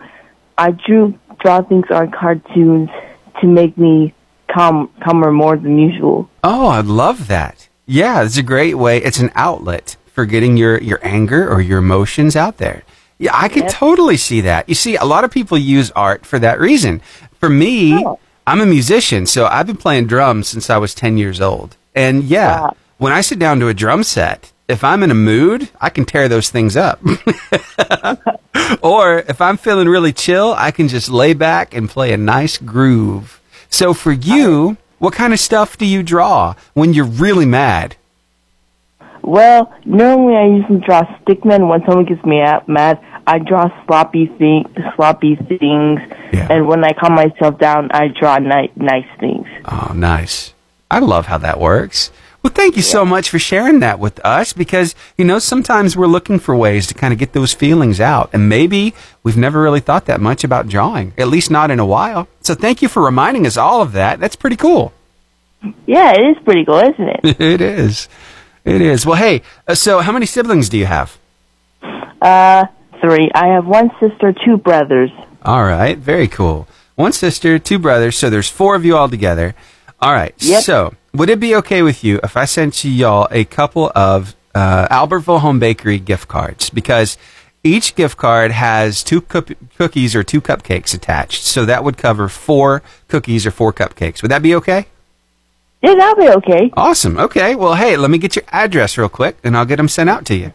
[0.58, 2.90] I drew draw things on cartoons
[3.42, 4.14] to make me
[4.52, 6.30] calm calmer more than usual.
[6.44, 7.68] Oh, I love that.
[7.86, 8.98] Yeah, it's a great way.
[8.98, 12.84] It's an outlet for getting your, your anger or your emotions out there.
[13.18, 14.68] Yeah, I could totally see that.
[14.68, 17.02] You see, a lot of people use art for that reason.
[17.40, 18.20] For me, oh.
[18.48, 21.78] I'm a musician, so I've been playing drums since I was 10 years old.
[21.94, 25.70] And yeah, when I sit down to a drum set, if I'm in a mood,
[25.80, 27.00] I can tear those things up.
[28.82, 32.58] or if I'm feeling really chill, I can just lay back and play a nice
[32.58, 33.42] groove.
[33.70, 37.96] So for you, what kind of stuff do you draw when you're really mad?
[39.22, 43.00] Well, normally I usually draw stickmen when someone gets me mad.
[43.28, 44.66] I draw sloppy thing,
[44.96, 46.02] sloppy things,
[46.34, 49.48] and when I calm myself down, I draw ni- nice things.
[49.66, 50.54] Oh, nice.
[50.90, 52.12] I love how that works.
[52.44, 56.08] Well, thank you so much for sharing that with us because, you know, sometimes we're
[56.08, 58.32] looking for ways to kind of get those feelings out.
[58.34, 61.86] And maybe we've never really thought that much about drawing, at least not in a
[61.86, 62.28] while.
[62.42, 64.20] So thank you for reminding us all of that.
[64.20, 64.92] That's pretty cool.
[65.86, 67.20] Yeah, it is pretty cool, isn't it?
[67.40, 68.10] it is.
[68.66, 69.06] It is.
[69.06, 71.20] Well, hey, uh, so how many siblings do you have?
[71.84, 72.66] Uh,
[73.02, 73.30] three.
[73.36, 75.12] I have one sister, two brothers.
[75.44, 76.68] All right, very cool.
[76.96, 79.56] One sister, two brothers, so there's four of you all together.
[80.02, 80.64] All right, Yep.
[80.64, 84.36] so would it be okay with you if I sent you y'all a couple of
[84.56, 86.70] uh, Albertville Home Bakery gift cards?
[86.72, 87.18] Because
[87.64, 92.28] each gift card has two cup- cookies or two cupcakes attached, so that would cover
[92.30, 94.22] four cookies or four cupcakes.
[94.24, 94.88] Would that be okay?
[95.84, 96.72] Yeah, that'll be okay.
[96.76, 97.18] Awesome.
[97.18, 97.56] Okay.
[97.56, 100.26] Well, hey, let me get your address real quick, and I'll get them sent out
[100.26, 100.54] to you.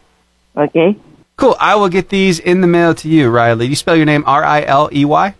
[0.56, 0.96] Okay.
[1.36, 1.56] Cool.
[1.60, 3.66] I will get these in the mail to you, Riley.
[3.66, 5.34] Do you spell your name R I L E Y?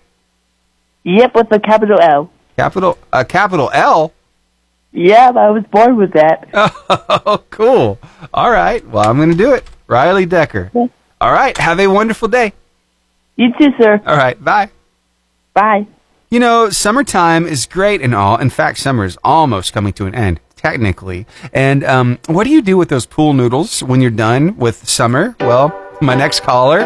[1.05, 2.31] Yep, with a capital L.
[2.57, 4.13] Capital a capital L.
[4.93, 6.49] Yeah, I was born with that.
[7.29, 7.99] Oh, cool.
[8.33, 8.87] All right.
[8.87, 9.65] Well, I'm going to do it.
[9.89, 10.71] Riley Decker.
[10.75, 11.57] All right.
[11.59, 12.53] Have a wonderful day.
[13.35, 14.01] You too, sir.
[14.07, 14.43] All right.
[14.43, 14.71] Bye.
[15.55, 15.87] Bye.
[16.31, 18.37] You know, summertime is great and all.
[18.37, 21.27] In fact, summer is almost coming to an end, technically.
[21.53, 25.35] And um, what do you do with those pool noodles when you're done with summer?
[25.41, 26.81] Well, my next caller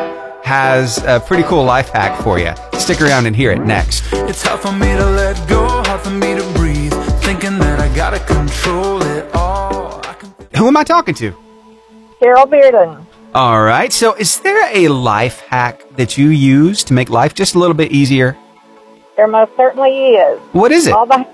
[0.44, 2.52] has a pretty cool life hack for you.
[2.78, 4.04] Stick around and hear it next.
[4.12, 6.92] It's hard for me to let go, hard for me to breathe.
[7.22, 10.02] Thinking that I gotta control it all.
[10.56, 11.34] Who am I talking to?
[12.18, 13.06] Carol Bearden.
[13.34, 13.92] All right.
[13.92, 17.76] So, is there a life hack that you use to make life just a little
[17.76, 18.36] bit easier?
[19.16, 20.40] There most certainly is.
[20.52, 20.92] What is it?
[20.92, 21.26] All the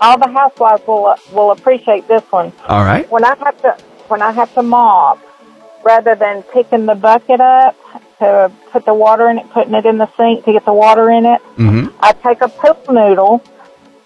[0.00, 2.52] all the housewives will will appreciate this one.
[2.68, 3.10] All right.
[3.10, 3.76] When I have to
[4.08, 5.18] when I have to mop,
[5.82, 7.76] rather than picking the bucket up
[8.18, 11.10] to put the water in it, putting it in the sink to get the water
[11.10, 11.96] in it, Mm-hmm.
[12.00, 13.42] I take a pool noodle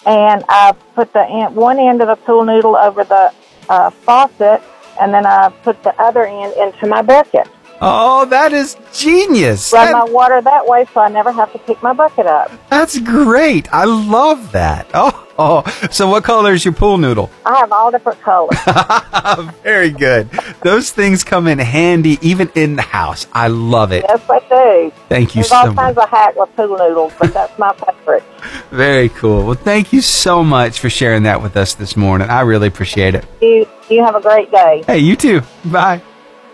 [0.07, 3.33] and I put the end, one end of the pool noodle over the
[3.69, 4.63] uh, faucet,
[5.01, 7.47] and then I put the other end into my bucket.
[7.85, 9.73] Oh, that is genius.
[9.73, 12.51] Run That- my water that way, so I never have to pick my bucket up.
[12.71, 13.67] that's great.
[13.75, 14.87] I love that.
[14.95, 15.89] Oh, oh.
[15.91, 17.29] so what color is your pool noodle?
[17.45, 18.57] I have all different colors.
[19.63, 20.31] Very good.
[20.63, 23.27] Those things come in handy even in the house.
[23.33, 24.05] I love it.
[24.09, 24.93] yes, I do.
[25.09, 25.77] Thank you There's so all much.
[25.77, 28.23] kinds of hack with pool noodles, but that's my favorite.
[28.71, 29.45] Very cool.
[29.45, 32.29] Well, thank you so much for sharing that with us this morning.
[32.31, 33.25] I really appreciate it.
[33.41, 34.85] You you have a great day.
[34.87, 35.43] Hey, you too.
[35.65, 36.01] Bye.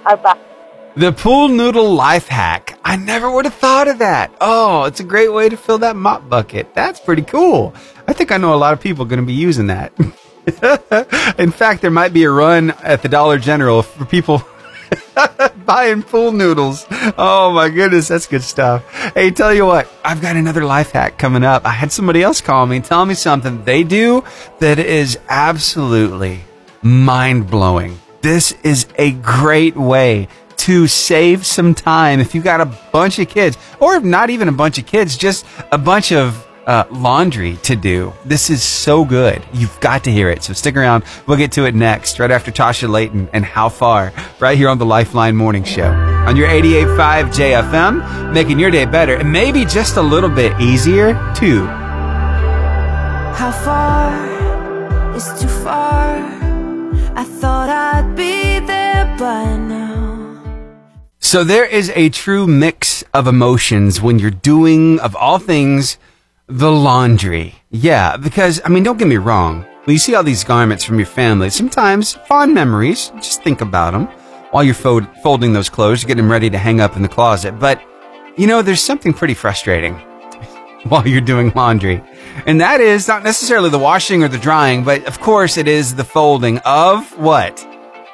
[0.05, 0.39] Bye bye.
[0.99, 2.77] The pool noodle life hack.
[2.85, 4.35] I never would have thought of that.
[4.41, 6.75] Oh, it's a great way to fill that mop bucket.
[6.75, 7.73] That's pretty cool.
[8.09, 9.93] I think I know a lot of people going to be using that.
[11.39, 14.43] In fact, there might be a run at the Dollar General for people
[15.65, 16.85] buying pool noodles.
[17.17, 18.85] Oh my goodness, that's good stuff.
[19.15, 21.65] Hey, tell you what, I've got another life hack coming up.
[21.65, 24.25] I had somebody else call me and tell me something they do
[24.59, 26.41] that is absolutely
[26.83, 28.01] mind blowing.
[28.21, 30.27] This is a great way
[30.69, 34.53] to save some time if you've got a bunch of kids, or not even a
[34.53, 38.13] bunch of kids, just a bunch of uh, laundry to do.
[38.27, 39.43] This is so good.
[39.55, 40.43] You've got to hear it.
[40.43, 41.05] So stick around.
[41.27, 44.77] We'll get to it next, right after Tasha Layton and How Far, right here on
[44.77, 45.91] the Lifeline Morning Show.
[45.91, 51.15] On your 88.5 JFM, making your day better and maybe just a little bit easier,
[51.35, 51.65] too.
[51.65, 56.19] How far is too far?
[57.17, 59.68] I thought I'd be there now.
[61.29, 65.99] So there is a true mix of emotions when you're doing, of all things,
[66.47, 67.55] the laundry.
[67.71, 69.67] Yeah, because, I mean, don't get me wrong.
[69.85, 73.91] When you see all these garments from your family, sometimes fond memories, just think about
[73.93, 74.07] them
[74.53, 77.59] while you're fo- folding those clothes, getting them ready to hang up in the closet.
[77.59, 77.79] But,
[78.39, 79.97] you know, there's something pretty frustrating
[80.85, 82.03] while you're doing laundry.
[82.47, 85.95] And that is not necessarily the washing or the drying, but of course it is
[85.95, 87.68] the folding of what?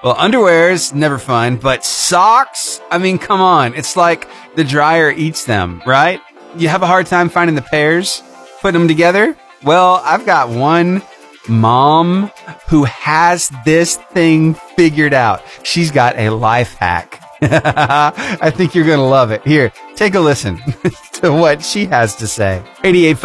[0.05, 3.73] Well, underwear is never fun, but socks, I mean, come on.
[3.75, 6.21] It's like the dryer eats them, right?
[6.59, 8.23] You have a hard time finding the pairs,
[8.61, 9.35] putting them together?
[9.63, 11.01] Well, I've got one
[11.49, 12.31] mom
[12.69, 15.43] who has this thing figured out.
[15.63, 17.23] She's got a life hack.
[17.41, 19.43] I think you're going to love it.
[19.47, 20.61] Here, take a listen
[21.25, 22.63] to what she has to say.
[22.83, 23.17] 88.5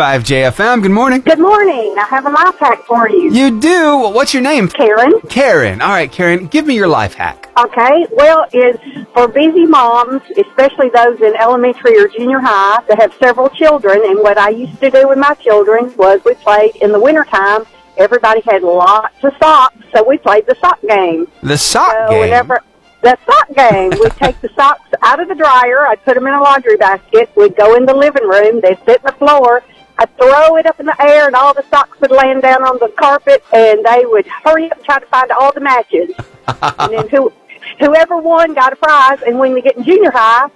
[0.51, 1.21] JFM, good morning.
[1.21, 1.95] Good morning.
[1.97, 3.31] I have a life hack for you.
[3.31, 3.97] You do?
[4.13, 4.69] What's your name?
[4.69, 5.19] Karen.
[5.29, 5.81] Karen.
[5.81, 7.49] All right, Karen, give me your life hack.
[7.57, 8.81] Okay, well, it's
[9.13, 14.01] for busy moms, especially those in elementary or junior high that have several children.
[14.05, 17.65] And what I used to do with my children was we played in the wintertime.
[17.97, 21.27] Everybody had lots of socks, so we played the sock game.
[21.43, 22.21] The sock so game?
[22.21, 22.61] whenever
[23.01, 25.87] the sock game, we'd take the socks out of the dryer.
[25.87, 27.29] I'd put them in a laundry basket.
[27.35, 28.61] We'd go in the living room.
[28.61, 29.63] They'd sit on the floor.
[29.97, 32.77] I'd throw it up in the air, and all the socks would land down on
[32.79, 36.11] the carpet, and they would hurry up and try to find all the matches.
[36.47, 37.31] and then who,
[37.79, 39.21] whoever won got a prize.
[39.25, 40.49] And when you get in junior high,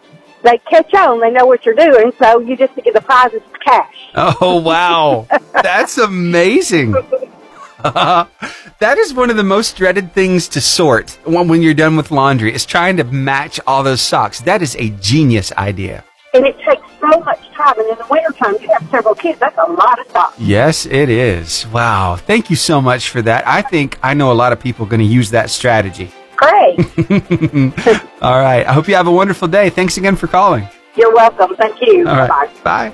[0.44, 1.20] they catch on.
[1.20, 4.12] They know what you're doing, so you just get the prizes cash.
[4.16, 5.28] Oh, wow.
[5.54, 6.96] That's amazing.
[8.79, 12.11] that is one of the most dreaded things to sort when, when you're done with
[12.11, 14.41] laundry is trying to match all those socks.
[14.41, 16.03] That is a genius idea.
[16.34, 17.77] And it takes so much time.
[17.79, 19.39] And in the wintertime, you have several kids.
[19.39, 20.39] That's a lot of socks.
[20.39, 21.67] Yes, it is.
[21.67, 22.15] Wow.
[22.15, 23.45] Thank you so much for that.
[23.47, 26.11] I think I know a lot of people going to use that strategy.
[26.36, 26.79] Great.
[28.21, 28.65] All right.
[28.65, 29.69] I hope you have a wonderful day.
[29.69, 30.67] Thanks again for calling.
[30.95, 31.55] You're welcome.
[31.55, 32.07] Thank you.
[32.07, 32.29] All right.
[32.29, 32.89] Bye.
[32.89, 32.93] Bye.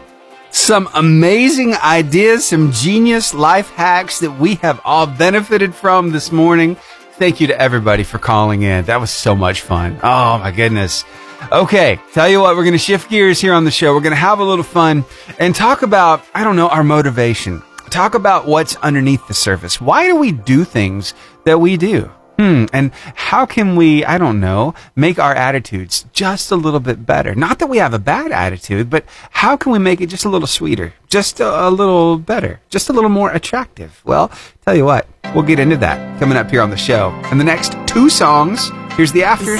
[0.51, 6.75] Some amazing ideas, some genius life hacks that we have all benefited from this morning.
[7.13, 8.85] Thank you to everybody for calling in.
[8.85, 9.99] That was so much fun.
[10.01, 11.05] Oh my goodness.
[11.51, 13.93] Okay, tell you what, we're going to shift gears here on the show.
[13.93, 15.05] We're going to have a little fun
[15.39, 17.61] and talk about, I don't know, our motivation.
[17.89, 19.79] Talk about what's underneath the surface.
[19.79, 21.13] Why do we do things
[21.45, 22.11] that we do?
[22.39, 27.05] Hmm, and how can we, I don't know, make our attitudes just a little bit
[27.05, 27.35] better?
[27.35, 30.29] Not that we have a bad attitude, but how can we make it just a
[30.29, 34.01] little sweeter, just a, a little better, just a little more attractive?
[34.05, 34.31] Well,
[34.63, 37.09] tell you what, we'll get into that coming up here on the show.
[37.25, 39.59] And the next two songs, here's the afters.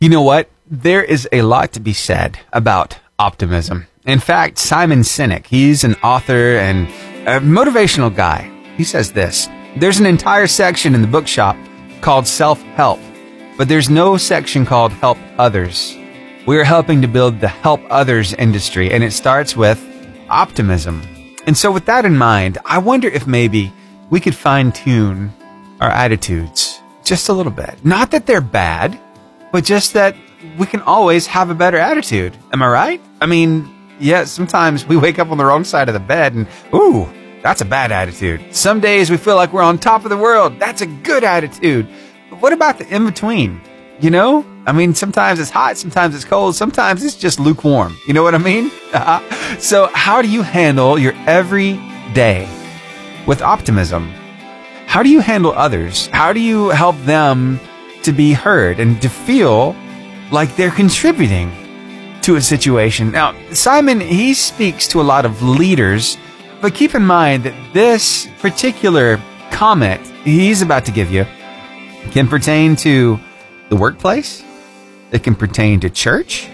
[0.00, 0.50] You know what?
[0.66, 3.87] There is a lot to be said about optimism.
[4.08, 6.88] In fact, Simon Sinek, he's an author and
[7.28, 8.50] a motivational guy.
[8.78, 11.56] He says this There's an entire section in the bookshop
[12.00, 12.98] called Self Help,
[13.58, 15.94] but there's no section called Help Others.
[16.46, 19.78] We are helping to build the help others industry, and it starts with
[20.30, 21.02] optimism.
[21.46, 23.70] And so, with that in mind, I wonder if maybe
[24.08, 25.34] we could fine tune
[25.82, 27.84] our attitudes just a little bit.
[27.84, 28.98] Not that they're bad,
[29.52, 30.16] but just that
[30.56, 32.34] we can always have a better attitude.
[32.54, 33.00] Am I right?
[33.20, 36.46] I mean, yeah, sometimes we wake up on the wrong side of the bed and,
[36.74, 37.08] ooh,
[37.42, 38.54] that's a bad attitude.
[38.54, 40.58] Some days we feel like we're on top of the world.
[40.58, 41.88] That's a good attitude.
[42.30, 43.60] But what about the in between?
[44.00, 44.44] You know?
[44.66, 47.96] I mean, sometimes it's hot, sometimes it's cold, sometimes it's just lukewarm.
[48.06, 48.70] You know what I mean?
[49.60, 51.80] so, how do you handle your every
[52.12, 52.48] day
[53.26, 54.12] with optimism?
[54.86, 56.08] How do you handle others?
[56.08, 57.60] How do you help them
[58.02, 59.74] to be heard and to feel
[60.30, 61.50] like they're contributing
[62.22, 63.10] to a situation.
[63.10, 66.16] Now, Simon, he speaks to a lot of leaders,
[66.60, 71.26] but keep in mind that this particular comment he's about to give you
[72.10, 73.18] can pertain to
[73.68, 74.42] the workplace,
[75.10, 76.48] it can pertain to church,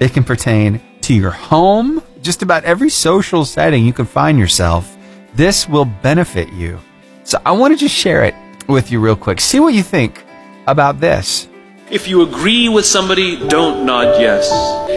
[0.00, 4.96] it can pertain to your home, just about every social setting you can find yourself.
[5.34, 6.80] This will benefit you.
[7.24, 8.34] So I want to share it
[8.68, 9.40] with you real quick.
[9.40, 10.24] See what you think
[10.66, 11.48] about this.
[11.88, 14.50] If you agree with somebody, don't nod yes.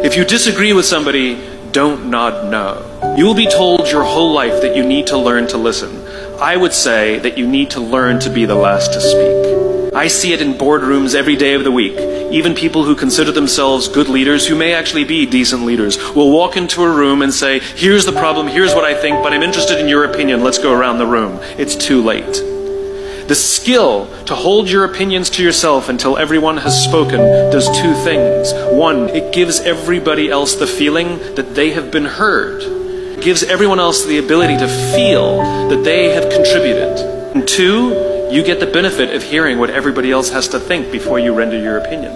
[0.04, 1.40] If you disagree with somebody,
[1.72, 3.16] don't nod no.
[3.16, 6.04] You will be told your whole life that you need to learn to listen.
[6.42, 9.94] I would say that you need to learn to be the last to speak.
[9.94, 11.94] I see it in boardrooms every day of the week.
[12.34, 16.58] Even people who consider themselves good leaders, who may actually be decent leaders, will walk
[16.58, 19.80] into a room and say, Here's the problem, here's what I think, but I'm interested
[19.80, 21.38] in your opinion, let's go around the room.
[21.60, 22.59] It's too late.
[23.30, 27.20] The skill to hold your opinions to yourself until everyone has spoken
[27.52, 28.52] does two things.
[28.74, 32.64] One, it gives everybody else the feeling that they have been heard.
[32.64, 35.38] It gives everyone else the ability to feel
[35.70, 36.98] that they have contributed.
[37.36, 41.20] And two, you get the benefit of hearing what everybody else has to think before
[41.20, 42.16] you render your opinion.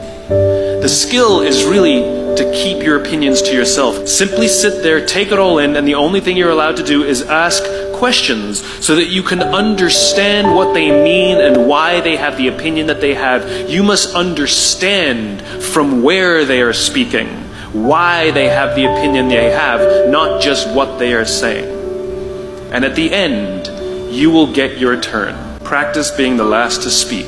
[0.82, 2.02] The skill is really
[2.38, 4.08] to keep your opinions to yourself.
[4.08, 7.04] Simply sit there, take it all in, and the only thing you're allowed to do
[7.04, 7.64] is ask
[7.94, 12.88] questions so that you can understand what they mean and why they have the opinion
[12.88, 13.70] that they have.
[13.70, 17.28] You must understand from where they are speaking,
[17.72, 21.70] why they have the opinion they have, not just what they are saying.
[22.74, 23.68] And at the end,
[24.14, 25.36] you will get your turn.
[25.60, 27.28] Practice being the last to speak.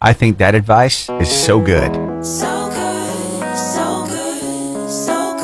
[0.00, 1.92] I think that advice is so good.
[2.24, 5.36] So good, so good, so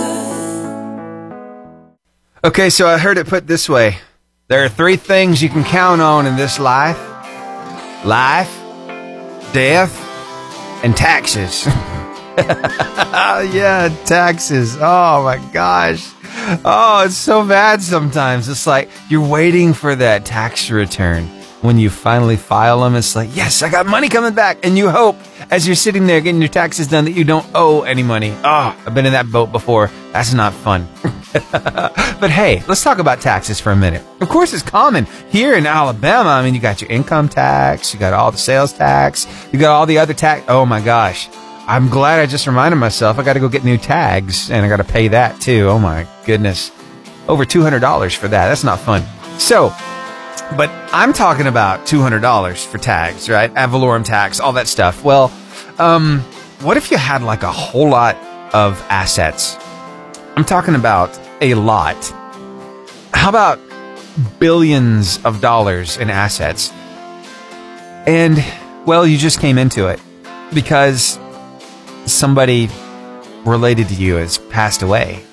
[1.93, 2.49] good.
[2.49, 3.99] Okay, so I heard it put this way
[4.49, 6.99] there are three things you can count on in this life
[8.05, 8.55] life,
[9.55, 9.99] death,
[10.85, 11.65] and taxes.
[12.37, 14.77] yeah, taxes.
[14.79, 16.13] Oh my gosh.
[16.65, 18.49] Oh, it's so bad sometimes.
[18.49, 21.31] It's like you're waiting for that tax return.
[21.65, 24.59] When you finally file them, it's like, yes, I got money coming back.
[24.67, 25.17] And you hope
[25.51, 28.33] as you're sitting there getting your taxes done that you don't owe any money.
[28.45, 29.91] Oh, I've been in that boat before.
[30.13, 30.87] That's not fun.
[31.33, 34.03] but hey, let's talk about taxes for a minute.
[34.21, 36.29] Of course, it's common here in Alabama.
[36.29, 39.75] I mean, you got your income tax, you got all the sales tax, you got
[39.75, 40.45] all the other tax.
[40.49, 41.31] Oh my gosh.
[41.67, 44.69] I'm glad I just reminded myself I got to go get new tags and I
[44.69, 45.69] got to pay that too.
[45.71, 46.71] Oh my goodness.
[47.27, 48.49] Over $200 for that.
[48.49, 49.03] That's not fun.
[49.39, 49.75] So,
[50.57, 53.51] but I'm talking about $200 for tags, right?
[53.57, 55.03] Ad valorem tax, all that stuff.
[55.03, 55.33] Well,
[55.79, 56.21] um,
[56.61, 58.17] what if you had like a whole lot
[58.55, 59.57] of assets?
[60.37, 61.97] I'm talking about a lot
[63.13, 63.59] How about
[64.39, 66.71] billions of dollars in assets?
[68.07, 68.45] And,
[68.87, 70.01] well, you just came into it
[70.53, 71.19] because
[72.07, 72.69] somebody
[73.45, 75.25] related to you has passed away.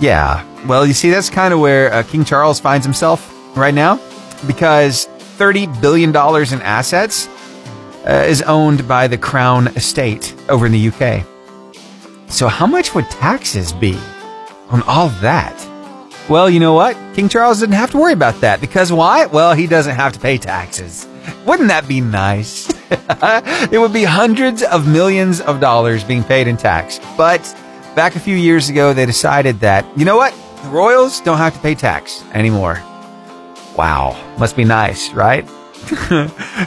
[0.00, 0.46] Yeah.
[0.66, 4.00] Well, you see, that's kind of where uh, King Charles finds himself right now
[4.46, 5.06] because
[5.38, 7.28] $30 billion in assets
[8.06, 11.26] uh, is owned by the Crown Estate over in the UK.
[12.28, 13.98] So, how much would taxes be
[14.70, 15.68] on all that?
[16.28, 16.96] Well, you know what?
[17.14, 19.26] King Charles didn't have to worry about that because why?
[19.26, 21.06] Well, he doesn't have to pay taxes.
[21.44, 22.70] Wouldn't that be nice?
[22.90, 27.00] it would be hundreds of millions of dollars being paid in tax.
[27.16, 27.42] But
[27.94, 30.34] back a few years ago, they decided that, you know what?
[30.62, 32.80] The royals don't have to pay tax anymore.
[33.76, 34.16] Wow.
[34.38, 35.48] Must be nice, right?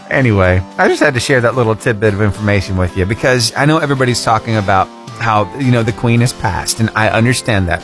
[0.10, 3.66] anyway, I just had to share that little tidbit of information with you because I
[3.66, 4.88] know everybody's talking about
[5.20, 7.82] how, you know, the queen has passed, and I understand that.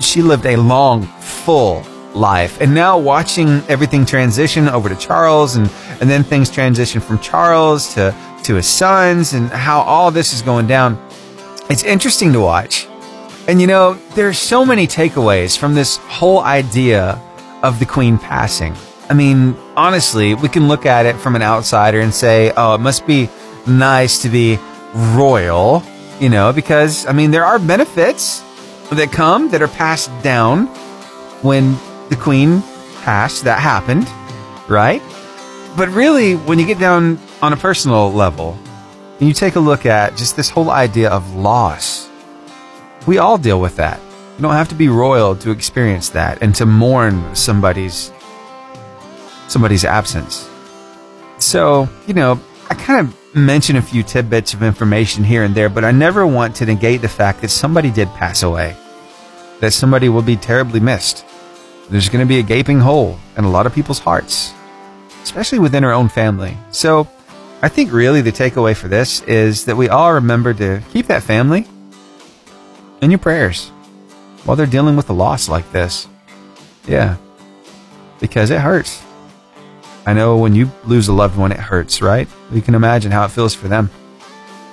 [0.00, 1.84] She lived a long, full
[2.14, 2.60] life.
[2.60, 5.70] And now watching everything transition over to Charles and,
[6.00, 8.14] and then things transition from Charles to,
[8.44, 10.98] to his sons and how all this is going down,
[11.68, 12.88] it's interesting to watch.
[13.48, 17.20] And you know, there's so many takeaways from this whole idea
[17.62, 18.74] of the queen passing.
[19.08, 22.80] I mean, honestly, we can look at it from an outsider and say, oh, it
[22.80, 23.28] must be
[23.66, 24.58] nice to be
[24.94, 25.82] royal,
[26.20, 28.42] you know, because, I mean, there are benefits
[28.90, 30.66] that come that are passed down
[31.42, 31.76] when
[32.08, 32.62] the queen
[33.02, 33.44] passed.
[33.44, 34.08] That happened,
[34.68, 35.02] right?
[35.76, 38.58] But really, when you get down on a personal level,
[39.18, 42.08] and you take a look at just this whole idea of loss,
[43.06, 44.00] we all deal with that.
[44.36, 48.12] You don't have to be royal to experience that and to mourn somebody's
[49.48, 50.46] somebody's absence.
[51.38, 55.70] So, you know, I kind of mention a few tidbits of information here and there,
[55.70, 58.76] but I never want to negate the fact that somebody did pass away.
[59.60, 61.24] That somebody will be terribly missed.
[61.88, 64.52] There's going to be a gaping hole in a lot of people's hearts,
[65.22, 66.58] especially within our own family.
[66.72, 67.08] So,
[67.62, 71.22] I think really the takeaway for this is that we all remember to keep that
[71.22, 71.66] family
[73.00, 73.72] in your prayers
[74.46, 76.08] while they're dealing with a loss like this.
[76.86, 77.16] Yeah.
[78.20, 79.02] Because it hurts.
[80.06, 82.28] I know when you lose a loved one, it hurts, right?
[82.52, 83.90] You can imagine how it feels for them.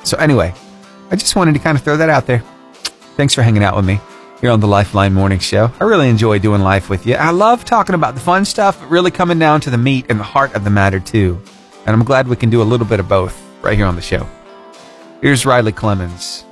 [0.03, 0.53] So, anyway,
[1.09, 2.43] I just wanted to kind of throw that out there.
[3.17, 3.99] Thanks for hanging out with me
[4.39, 5.71] here on the Lifeline Morning Show.
[5.79, 7.15] I really enjoy doing life with you.
[7.15, 10.19] I love talking about the fun stuff, but really coming down to the meat and
[10.19, 11.41] the heart of the matter, too.
[11.85, 14.01] And I'm glad we can do a little bit of both right here on the
[14.01, 14.27] show.
[15.21, 16.43] Here's Riley Clemmons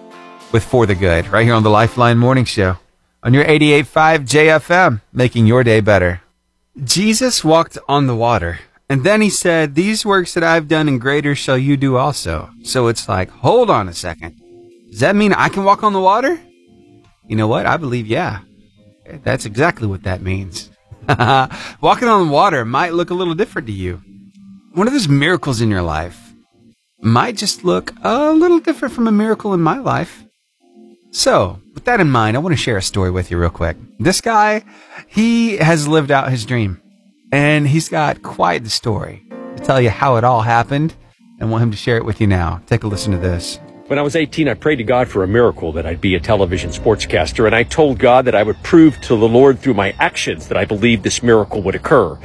[0.51, 2.77] with For the Good right here on the Lifeline Morning Show
[3.23, 6.21] on your 88.5 JFM, making your day better.
[6.83, 8.59] Jesus walked on the water.
[8.89, 12.49] And then he said, These works that I've done and greater shall you do also.
[12.63, 14.37] So it's like, hold on a second.
[14.89, 16.39] Does that mean I can walk on the water?
[17.27, 17.65] You know what?
[17.65, 18.39] I believe, yeah.
[19.23, 20.69] That's exactly what that means.
[21.07, 24.01] Walking on the water might look a little different to you.
[24.73, 26.33] One of those miracles in your life
[26.99, 30.23] might just look a little different from a miracle in my life.
[31.11, 33.75] So, with that in mind, I want to share a story with you real quick.
[33.99, 34.63] This guy,
[35.07, 36.81] he has lived out his dream
[37.33, 40.95] and he's got quite the story to tell you how it all happened
[41.39, 42.61] and want him to share it with you now.
[42.65, 43.59] Take a listen to this.
[43.87, 46.19] When I was 18, I prayed to God for a miracle that I'd be a
[46.19, 49.93] television sportscaster, and I told God that I would prove to the Lord through my
[49.99, 52.17] actions that I believed this miracle would occur.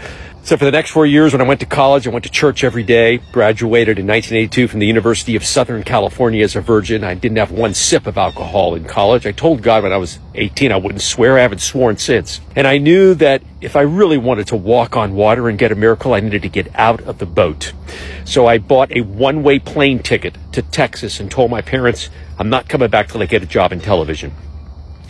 [0.46, 2.62] So for the next four years, when I went to college, I went to church
[2.62, 7.02] every day, graduated in 1982 from the University of Southern California as a virgin.
[7.02, 9.26] I didn't have one sip of alcohol in college.
[9.26, 11.36] I told God when I was 18 I wouldn't swear.
[11.36, 12.40] I haven't sworn since.
[12.54, 15.74] And I knew that if I really wanted to walk on water and get a
[15.74, 17.72] miracle, I needed to get out of the boat.
[18.24, 22.68] So I bought a one-way plane ticket to Texas and told my parents, I'm not
[22.68, 24.30] coming back till I get a job in television.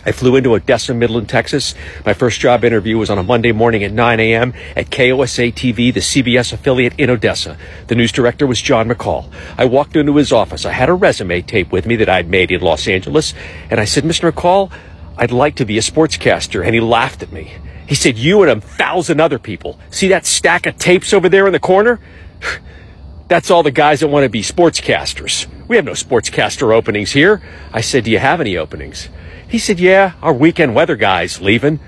[0.07, 1.75] I flew into Odessa, Midland, Texas.
[2.05, 4.53] My first job interview was on a Monday morning at 9 a.m.
[4.73, 7.57] at KOSA TV, the CBS affiliate in Odessa.
[7.87, 9.29] The news director was John McCall.
[9.57, 10.65] I walked into his office.
[10.65, 13.33] I had a resume tape with me that I'd made in Los Angeles.
[13.69, 14.31] And I said, Mr.
[14.31, 14.71] McCall,
[15.17, 16.65] I'd like to be a sportscaster.
[16.65, 17.51] And he laughed at me.
[17.85, 19.77] He said, you and a thousand other people.
[19.89, 21.99] See that stack of tapes over there in the corner?
[23.27, 25.47] That's all the guys that want to be sportscasters.
[25.67, 27.41] We have no sportscaster openings here.
[27.73, 29.09] I said, do you have any openings?
[29.47, 31.79] He said, Yeah, our weekend weather guy's leaving.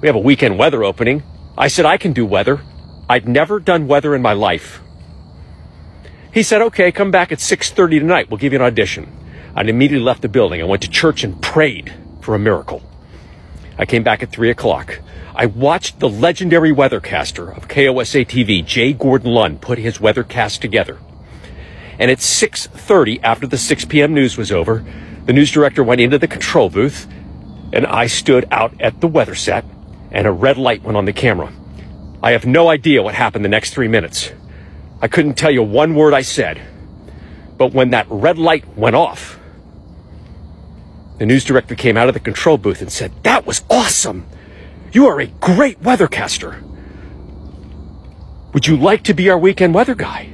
[0.00, 1.22] We have a weekend weather opening.
[1.56, 2.60] I said, I can do weather.
[3.08, 4.80] I'd never done weather in my life.
[6.32, 8.30] He said, Okay, come back at 6:30 tonight.
[8.30, 9.14] We'll give you an audition.
[9.54, 10.62] I immediately left the building.
[10.62, 11.92] I went to church and prayed
[12.22, 12.82] for a miracle.
[13.76, 15.00] I came back at 3 o'clock.
[15.34, 20.98] I watched the legendary weathercaster of KOSA TV, Jay Gordon Lund, put his weathercast together.
[21.98, 24.14] And at 6.30, after the 6 p.m.
[24.14, 24.84] news was over,
[25.26, 27.06] the news director went into the control booth,
[27.72, 29.64] and I stood out at the weather set,
[30.10, 31.52] and a red light went on the camera.
[32.22, 34.32] I have no idea what happened the next three minutes.
[35.00, 36.60] I couldn't tell you one word I said.
[37.56, 39.38] But when that red light went off,
[41.18, 44.26] the news director came out of the control booth and said, That was awesome!
[44.92, 46.60] You are a great weathercaster.
[48.52, 50.32] Would you like to be our weekend weather guy?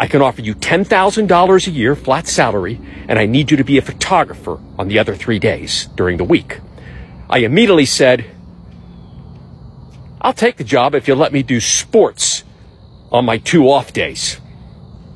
[0.00, 3.78] I can offer you $10,000 a year flat salary, and I need you to be
[3.78, 6.60] a photographer on the other three days during the week.
[7.28, 8.24] I immediately said,
[10.20, 12.44] I'll take the job if you'll let me do sports
[13.10, 14.40] on my two off days.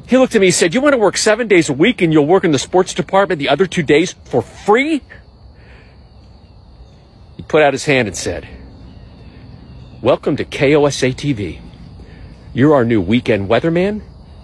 [0.09, 2.13] He looked at me and said, You want to work seven days a week and
[2.13, 5.01] you'll work in the sports department the other two days for free?
[7.37, 8.49] He put out his hand and said,
[10.03, 11.61] Welcome to KOSA TV.
[12.53, 14.03] You're our new weekend weatherman,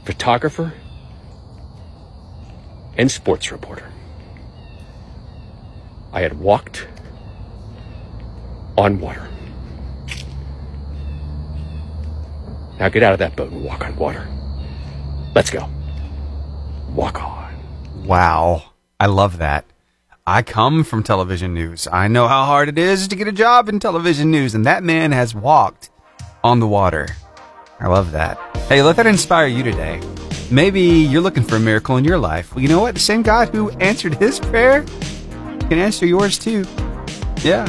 [0.08, 0.72] photographer,
[2.96, 3.92] and sports reporter.
[6.14, 6.88] I had walked
[8.78, 9.28] on water.
[12.80, 14.26] Now get out of that boat and walk on water.
[15.34, 15.68] Let's go.
[16.94, 17.54] Walk on.
[18.06, 18.62] Wow.
[18.98, 19.66] I love that.
[20.26, 21.86] I come from television news.
[21.92, 24.82] I know how hard it is to get a job in television news, and that
[24.82, 25.90] man has walked
[26.42, 27.08] on the water.
[27.80, 28.38] I love that.
[28.68, 30.00] Hey, let that inspire you today.
[30.50, 32.54] Maybe you're looking for a miracle in your life.
[32.54, 32.94] Well, you know what?
[32.94, 34.82] The same God who answered his prayer
[35.60, 36.64] can answer yours too.
[37.42, 37.66] Yeah.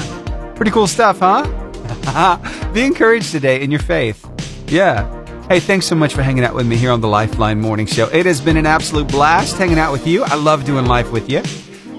[0.55, 2.37] Pretty cool stuff, huh?
[2.73, 4.25] Be encouraged today in your faith.
[4.67, 5.15] Yeah.
[5.47, 8.07] Hey, thanks so much for hanging out with me here on the Lifeline Morning Show.
[8.09, 10.23] It has been an absolute blast hanging out with you.
[10.23, 11.41] I love doing life with you.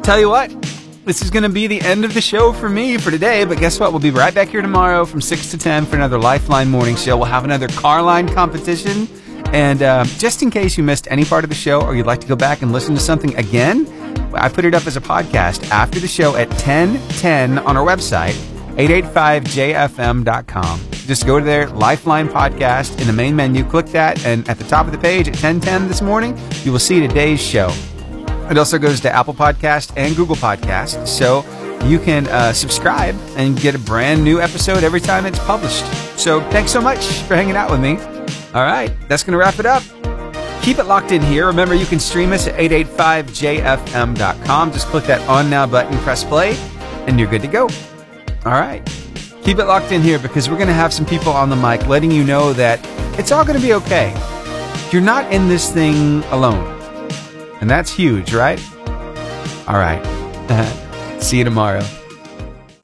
[0.02, 0.50] Tell you what,
[1.10, 3.58] this is going to be the end of the show for me for today, but
[3.58, 3.90] guess what?
[3.90, 7.16] We'll be right back here tomorrow from 6 to 10 for another Lifeline Morning Show.
[7.16, 9.08] We'll have another car line competition.
[9.46, 12.20] And uh, just in case you missed any part of the show or you'd like
[12.20, 13.88] to go back and listen to something again,
[14.34, 18.34] I put it up as a podcast after the show at 1010 on our website,
[18.76, 20.80] 885jfm.com.
[20.92, 24.64] Just go to their Lifeline Podcast in the main menu, click that, and at the
[24.64, 27.72] top of the page at 1010 this morning, you will see today's show.
[28.50, 31.44] It also goes to Apple Podcast and Google Podcast, so
[31.86, 35.86] you can uh, subscribe and get a brand new episode every time it's published.
[36.18, 37.96] So thanks so much for hanging out with me.
[38.52, 39.84] All right, that's going to wrap it up.
[40.62, 41.46] Keep it locked in here.
[41.46, 44.72] Remember, you can stream us at 885jfm.com.
[44.72, 46.56] Just click that on now button, press play,
[47.06, 47.68] and you're good to go.
[48.44, 48.84] All right.
[49.42, 51.86] Keep it locked in here because we're going to have some people on the mic
[51.86, 52.80] letting you know that
[53.18, 54.12] it's all going to be okay.
[54.90, 56.79] You're not in this thing alone.
[57.60, 58.60] And that's huge, right?
[59.68, 60.00] All right.
[61.20, 61.84] See you tomorrow.